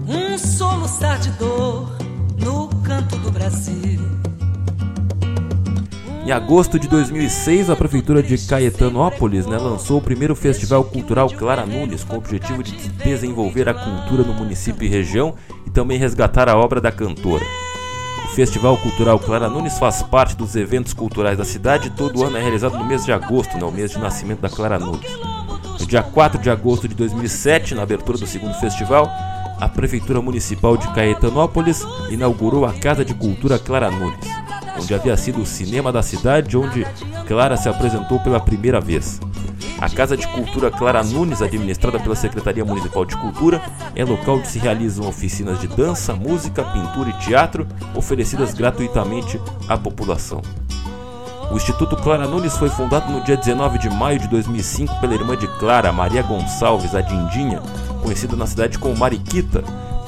um 0.08 0.36
soluçar 0.40 1.20
de 1.20 1.30
dor 1.34 1.96
no 2.40 2.70
canto 2.82 3.16
do 3.18 3.30
Brasil. 3.30 4.02
Em 6.26 6.32
agosto 6.32 6.80
de 6.80 6.88
2006, 6.88 7.70
a 7.70 7.76
prefeitura 7.76 8.24
de 8.24 8.36
Caetanópolis 8.36 9.46
né, 9.46 9.60
lançou 9.60 10.00
o 10.00 10.02
primeiro 10.02 10.36
festival 10.36 10.84
cultural 10.84 11.30
Clara 11.30 11.68
Nunes, 11.68 12.04
com 12.04 12.16
o 12.16 12.18
objetivo 12.18 12.64
de 12.64 12.72
desenvolver 12.90 13.70
a 13.70 13.76
cultura 13.76 14.24
no 14.24 14.34
município 14.34 14.88
e 14.88 14.90
região 14.90 15.36
e 15.68 15.70
também 15.70 16.00
resgatar 16.00 16.50
a 16.50 16.58
obra 16.58 16.82
da 16.82 16.92
cantora. 16.92 17.46
O 18.24 18.28
Festival 18.30 18.76
Cultural 18.78 19.20
Clara 19.20 19.48
Nunes 19.48 19.78
faz 19.78 20.02
parte 20.02 20.36
dos 20.36 20.56
eventos 20.56 20.94
culturais 20.94 21.38
da 21.38 21.46
cidade 21.46 21.90
e 21.90 21.92
todo 21.92 22.24
ano 22.24 22.38
é 22.38 22.42
realizado 22.42 22.76
no 22.76 22.86
mês 22.86 23.06
de 23.06 23.12
agosto, 23.12 23.56
né, 23.56 23.64
o 23.64 23.72
mês 23.72 23.92
de 23.92 24.00
nascimento 24.00 24.40
da 24.40 24.50
Clara 24.50 24.80
Nunes. 24.80 25.12
No 25.80 25.86
dia 25.86 26.02
4 26.02 26.42
de 26.42 26.50
agosto 26.50 26.88
de 26.88 26.96
2007, 26.96 27.76
na 27.76 27.84
abertura 27.84 28.18
do 28.18 28.26
segundo 28.26 28.56
festival, 28.56 29.08
a 29.60 29.70
Prefeitura 29.70 30.20
Municipal 30.24 30.76
de 30.76 30.88
Caetanópolis 30.88 31.86
inaugurou 32.10 32.66
a 32.66 32.74
Casa 32.74 33.06
de 33.06 33.14
Cultura 33.14 33.60
Clara 33.60 33.92
Nunes 33.92 34.45
onde 34.80 34.94
havia 34.94 35.16
sido 35.18 35.42
o 35.42 35.46
cinema 35.46 35.92
da 35.92 36.02
cidade 36.02 36.58
onde 36.58 36.86
Clara 37.28 37.58
se 37.58 37.70
apresentou 37.70 38.20
pela 38.20 38.40
primeira 38.40 38.80
vez. 38.80 39.20
A 39.80 39.90
Casa 39.90 40.16
de 40.16 40.28
Cultura 40.28 40.72
Clara 40.72 41.04
Nunes, 41.04 41.42
administrada 41.42 42.00
pela 42.00 42.16
Secretaria 42.16 42.64
Municipal 42.64 43.06
de 43.06 43.18
Cultura, 43.18 43.62
é 43.96 44.06
local 44.06 44.38
onde 44.38 44.48
se 44.48 44.60
realizam 44.60 45.08
oficinas 45.08 45.60
de 45.60 45.68
dança, 45.68 46.14
música, 46.14 46.64
pintura 46.64 47.10
e 47.10 47.14
teatro, 47.14 47.68
oferecidas 47.94 48.54
gratuitamente 48.54 49.40
à 49.68 49.78
população. 49.78 50.42
O 51.52 51.58
Instituto 51.58 51.96
Clara 51.98 52.28
Nunes 52.28 52.58
foi 52.58 52.70
fundado 52.70 53.12
no 53.12 53.22
dia 53.22 53.38
19 53.38 53.78
de 53.78 53.90
maio 53.90 54.20
de 54.20 54.28
2005 54.28 55.00
pela 55.00 55.14
irmã 55.14 55.38
de 55.38 55.48
Clara, 55.60 55.92
Maria 55.92 56.24
Gonçalves, 56.24 56.96
a 56.96 57.02
Dindinha, 57.02 57.62
conhecida 58.02 58.36
na 58.36 58.48
cidade 58.48 58.80
como 58.80 58.98
Mariquita, 58.98 59.64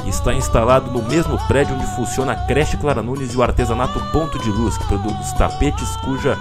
está 0.10 0.34
instalado 0.34 0.92
no 0.92 1.02
mesmo 1.08 1.38
prédio 1.48 1.76
onde 1.76 1.86
funciona 1.96 2.34
a 2.34 2.36
creche 2.36 2.78
Clara 2.78 3.02
Nunes 3.02 3.34
e 3.34 3.38
o 3.38 3.44
artesanato 3.44 4.00
Ponto 4.12 4.40
de 4.40 4.50
Luz, 4.50 4.78
que 4.78 4.88
produz 4.88 5.34
tapetes 5.34 5.96
cuja 5.98 6.38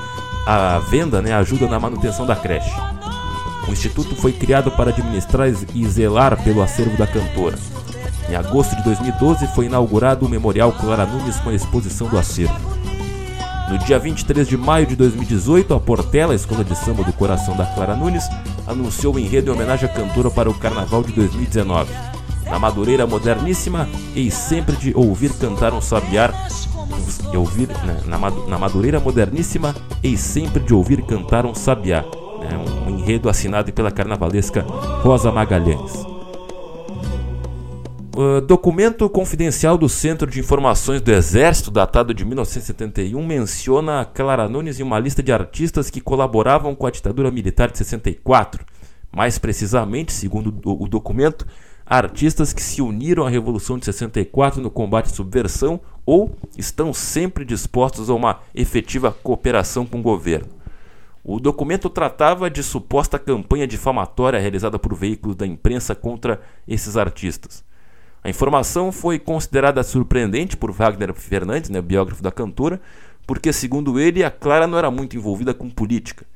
a 0.46 0.78
venda 0.78 1.20
né, 1.20 1.32
ajuda 1.32 1.66
na 1.66 1.80
manutenção 1.80 2.24
da 2.24 2.36
creche. 2.36 2.70
O 3.66 3.72
instituto 3.72 4.14
foi 4.14 4.32
criado 4.32 4.70
para 4.70 4.90
administrar 4.90 5.48
e 5.48 5.88
zelar 5.88 6.40
pelo 6.42 6.62
acervo 6.62 6.96
da 6.96 7.06
cantora. 7.06 7.58
Em 8.28 8.36
agosto 8.36 8.76
de 8.76 8.84
2012 8.84 9.46
foi 9.48 9.66
inaugurado 9.66 10.24
o 10.24 10.28
Memorial 10.28 10.72
Clara 10.72 11.04
Nunes 11.04 11.36
com 11.40 11.50
a 11.50 11.54
exposição 11.54 12.08
do 12.08 12.18
acervo. 12.18 12.54
No 13.68 13.78
dia 13.78 13.98
23 13.98 14.46
de 14.46 14.56
maio 14.56 14.86
de 14.86 14.94
2018, 14.94 15.74
a 15.74 15.80
Portela, 15.80 16.32
a 16.32 16.36
escola 16.36 16.62
de 16.62 16.76
samba 16.76 17.02
do 17.02 17.12
coração 17.12 17.56
da 17.56 17.66
Clara 17.66 17.96
Nunes, 17.96 18.24
anunciou 18.66 19.14
o 19.14 19.18
enredo 19.18 19.50
em 19.50 19.54
homenagem 19.54 19.88
à 19.88 19.92
cantora 19.92 20.30
para 20.30 20.48
o 20.48 20.54
Carnaval 20.54 21.02
de 21.02 21.12
2019. 21.12 22.15
Na 22.46 22.58
Madureira 22.58 23.06
Moderníssima, 23.06 23.88
e 24.14 24.30
sempre 24.30 24.76
de 24.76 24.96
ouvir 24.96 25.32
cantar 25.34 25.74
um 25.74 25.80
sabiar, 25.80 26.32
e 27.32 27.36
ouvir 27.36 27.68
né, 27.68 28.00
na, 28.06 28.18
na 28.18 28.58
Madureira 28.58 29.00
Moderníssima, 29.00 29.74
e 30.02 30.16
sempre 30.16 30.62
de 30.62 30.72
ouvir 30.72 31.02
cantar 31.02 31.44
um 31.44 31.54
sabiá, 31.54 32.02
né, 32.02 32.56
um 32.56 32.90
enredo 32.90 33.28
assinado 33.28 33.72
pela 33.72 33.90
carnavalesca 33.90 34.62
Rosa 35.02 35.32
Magalhães. 35.32 36.06
Uh, 38.16 38.40
documento 38.40 39.10
confidencial 39.10 39.76
do 39.76 39.90
Centro 39.90 40.30
de 40.30 40.40
Informações 40.40 41.02
do 41.02 41.12
Exército, 41.12 41.70
datado 41.70 42.14
de 42.14 42.24
1971, 42.24 43.22
menciona 43.22 44.06
Clara 44.06 44.48
Nunes 44.48 44.80
em 44.80 44.82
uma 44.82 44.98
lista 44.98 45.22
de 45.22 45.30
artistas 45.30 45.90
que 45.90 46.00
colaboravam 46.00 46.74
com 46.74 46.86
a 46.86 46.90
ditadura 46.90 47.30
militar 47.30 47.70
de 47.70 47.76
64. 47.76 48.64
Mais 49.14 49.38
precisamente, 49.38 50.14
segundo 50.14 50.48
o 50.64 50.88
documento, 50.88 51.46
artistas 51.86 52.52
que 52.52 52.62
se 52.62 52.82
uniram 52.82 53.24
à 53.24 53.30
Revolução 53.30 53.78
de 53.78 53.84
64 53.84 54.60
no 54.60 54.70
combate 54.70 55.06
à 55.06 55.14
subversão 55.14 55.80
ou 56.04 56.36
estão 56.58 56.92
sempre 56.92 57.44
dispostos 57.44 58.10
a 58.10 58.14
uma 58.14 58.40
efetiva 58.52 59.12
cooperação 59.12 59.86
com 59.86 60.00
o 60.00 60.02
governo. 60.02 60.48
O 61.22 61.40
documento 61.40 61.88
tratava 61.88 62.50
de 62.50 62.62
suposta 62.62 63.18
campanha 63.18 63.66
difamatória 63.66 64.38
realizada 64.38 64.78
por 64.78 64.94
veículos 64.94 65.36
da 65.36 65.46
imprensa 65.46 65.94
contra 65.94 66.40
esses 66.66 66.96
artistas. 66.96 67.64
A 68.22 68.28
informação 68.28 68.90
foi 68.90 69.18
considerada 69.18 69.82
surpreendente 69.82 70.56
por 70.56 70.72
Wagner 70.72 71.14
Fernandes, 71.14 71.70
né, 71.70 71.80
biógrafo 71.80 72.22
da 72.22 72.32
cantora, 72.32 72.80
porque, 73.26 73.52
segundo 73.52 73.98
ele, 73.98 74.24
a 74.24 74.30
Clara 74.30 74.66
não 74.66 74.78
era 74.78 74.90
muito 74.90 75.16
envolvida 75.16 75.52
com 75.52 75.68
política. 75.68 76.26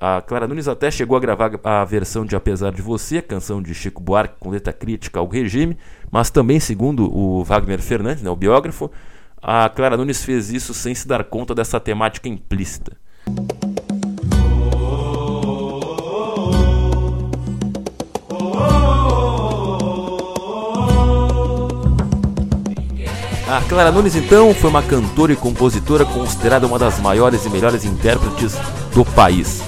A 0.00 0.20
Clara 0.20 0.46
Nunes 0.46 0.68
até 0.68 0.92
chegou 0.92 1.16
a 1.16 1.20
gravar 1.20 1.50
a 1.64 1.84
versão 1.84 2.24
de 2.24 2.36
Apesar 2.36 2.70
de 2.70 2.80
Você, 2.80 3.20
canção 3.20 3.60
de 3.60 3.74
Chico 3.74 4.00
Buarque 4.00 4.36
com 4.38 4.48
letra 4.48 4.72
crítica 4.72 5.18
ao 5.18 5.26
regime, 5.26 5.76
mas 6.08 6.30
também, 6.30 6.60
segundo 6.60 7.12
o 7.12 7.42
Wagner 7.42 7.80
Fernandes, 7.80 8.22
né, 8.22 8.30
o 8.30 8.36
biógrafo, 8.36 8.88
a 9.42 9.68
Clara 9.68 9.96
Nunes 9.96 10.24
fez 10.24 10.50
isso 10.52 10.72
sem 10.72 10.94
se 10.94 11.08
dar 11.08 11.24
conta 11.24 11.52
dessa 11.52 11.80
temática 11.80 12.28
implícita. 12.28 12.96
A 23.48 23.62
Clara 23.68 23.90
Nunes, 23.90 24.14
então, 24.14 24.54
foi 24.54 24.70
uma 24.70 24.82
cantora 24.82 25.32
e 25.32 25.36
compositora 25.36 26.04
considerada 26.04 26.68
uma 26.68 26.78
das 26.78 27.00
maiores 27.00 27.44
e 27.44 27.50
melhores 27.50 27.84
intérpretes 27.84 28.54
do 28.94 29.04
país. 29.04 29.67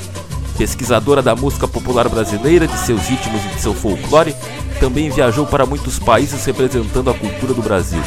Pesquisadora 0.61 1.23
da 1.23 1.35
música 1.35 1.67
popular 1.67 2.07
brasileira, 2.07 2.67
de 2.67 2.77
seus 2.77 3.09
ritmos 3.09 3.43
e 3.47 3.49
de 3.49 3.63
seu 3.63 3.73
folclore, 3.73 4.37
também 4.79 5.09
viajou 5.09 5.47
para 5.47 5.65
muitos 5.65 5.99
países 5.99 6.45
representando 6.45 7.09
a 7.09 7.15
cultura 7.15 7.55
do 7.55 7.63
Brasil. 7.63 8.03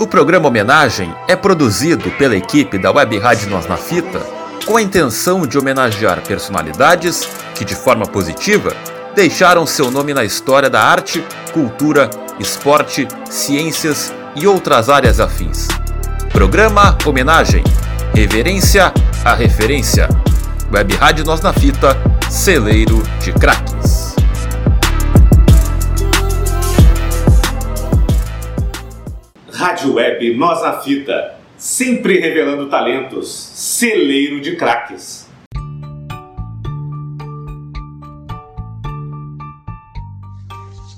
O 0.00 0.06
programa 0.06 0.46
Homenagem 0.46 1.12
é 1.26 1.34
produzido 1.34 2.08
pela 2.12 2.36
equipe 2.36 2.78
da 2.78 2.92
Web 2.92 3.18
Rádio 3.18 3.50
Nós 3.50 3.66
na 3.66 3.76
Fita 3.76 4.20
com 4.64 4.76
a 4.76 4.82
intenção 4.82 5.44
de 5.44 5.58
homenagear 5.58 6.22
personalidades 6.22 7.28
que, 7.56 7.64
de 7.64 7.74
forma 7.74 8.06
positiva, 8.06 8.72
deixaram 9.16 9.66
seu 9.66 9.90
nome 9.90 10.14
na 10.14 10.24
história 10.24 10.70
da 10.70 10.80
arte, 10.80 11.24
cultura, 11.52 12.08
esporte, 12.38 13.08
ciências 13.28 14.14
e 14.36 14.46
outras 14.46 14.88
áreas 14.88 15.18
afins. 15.18 15.66
Programa 16.30 16.96
Homenagem 17.04 17.64
Reverência 18.14 18.92
à 19.24 19.34
Referência. 19.34 20.08
Web 20.72 20.94
Rádio 20.94 21.24
Nós 21.24 21.40
na 21.40 21.52
Fita, 21.52 21.96
celeiro 22.30 23.02
de 23.20 23.32
craques. 23.32 23.97
Rádio 29.58 29.94
Web 29.94 30.36
Nós 30.36 30.62
na 30.62 30.74
Fita, 30.74 31.34
sempre 31.56 32.20
revelando 32.20 32.70
talentos, 32.70 33.28
celeiro 33.28 34.40
de 34.40 34.54
craques. 34.54 35.28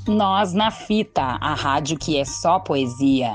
Nós 0.06 0.52
na 0.52 0.70
Fita, 0.70 1.38
a 1.40 1.54
rádio 1.54 1.98
que 1.98 2.18
é 2.18 2.24
só 2.26 2.58
poesia. 2.58 3.34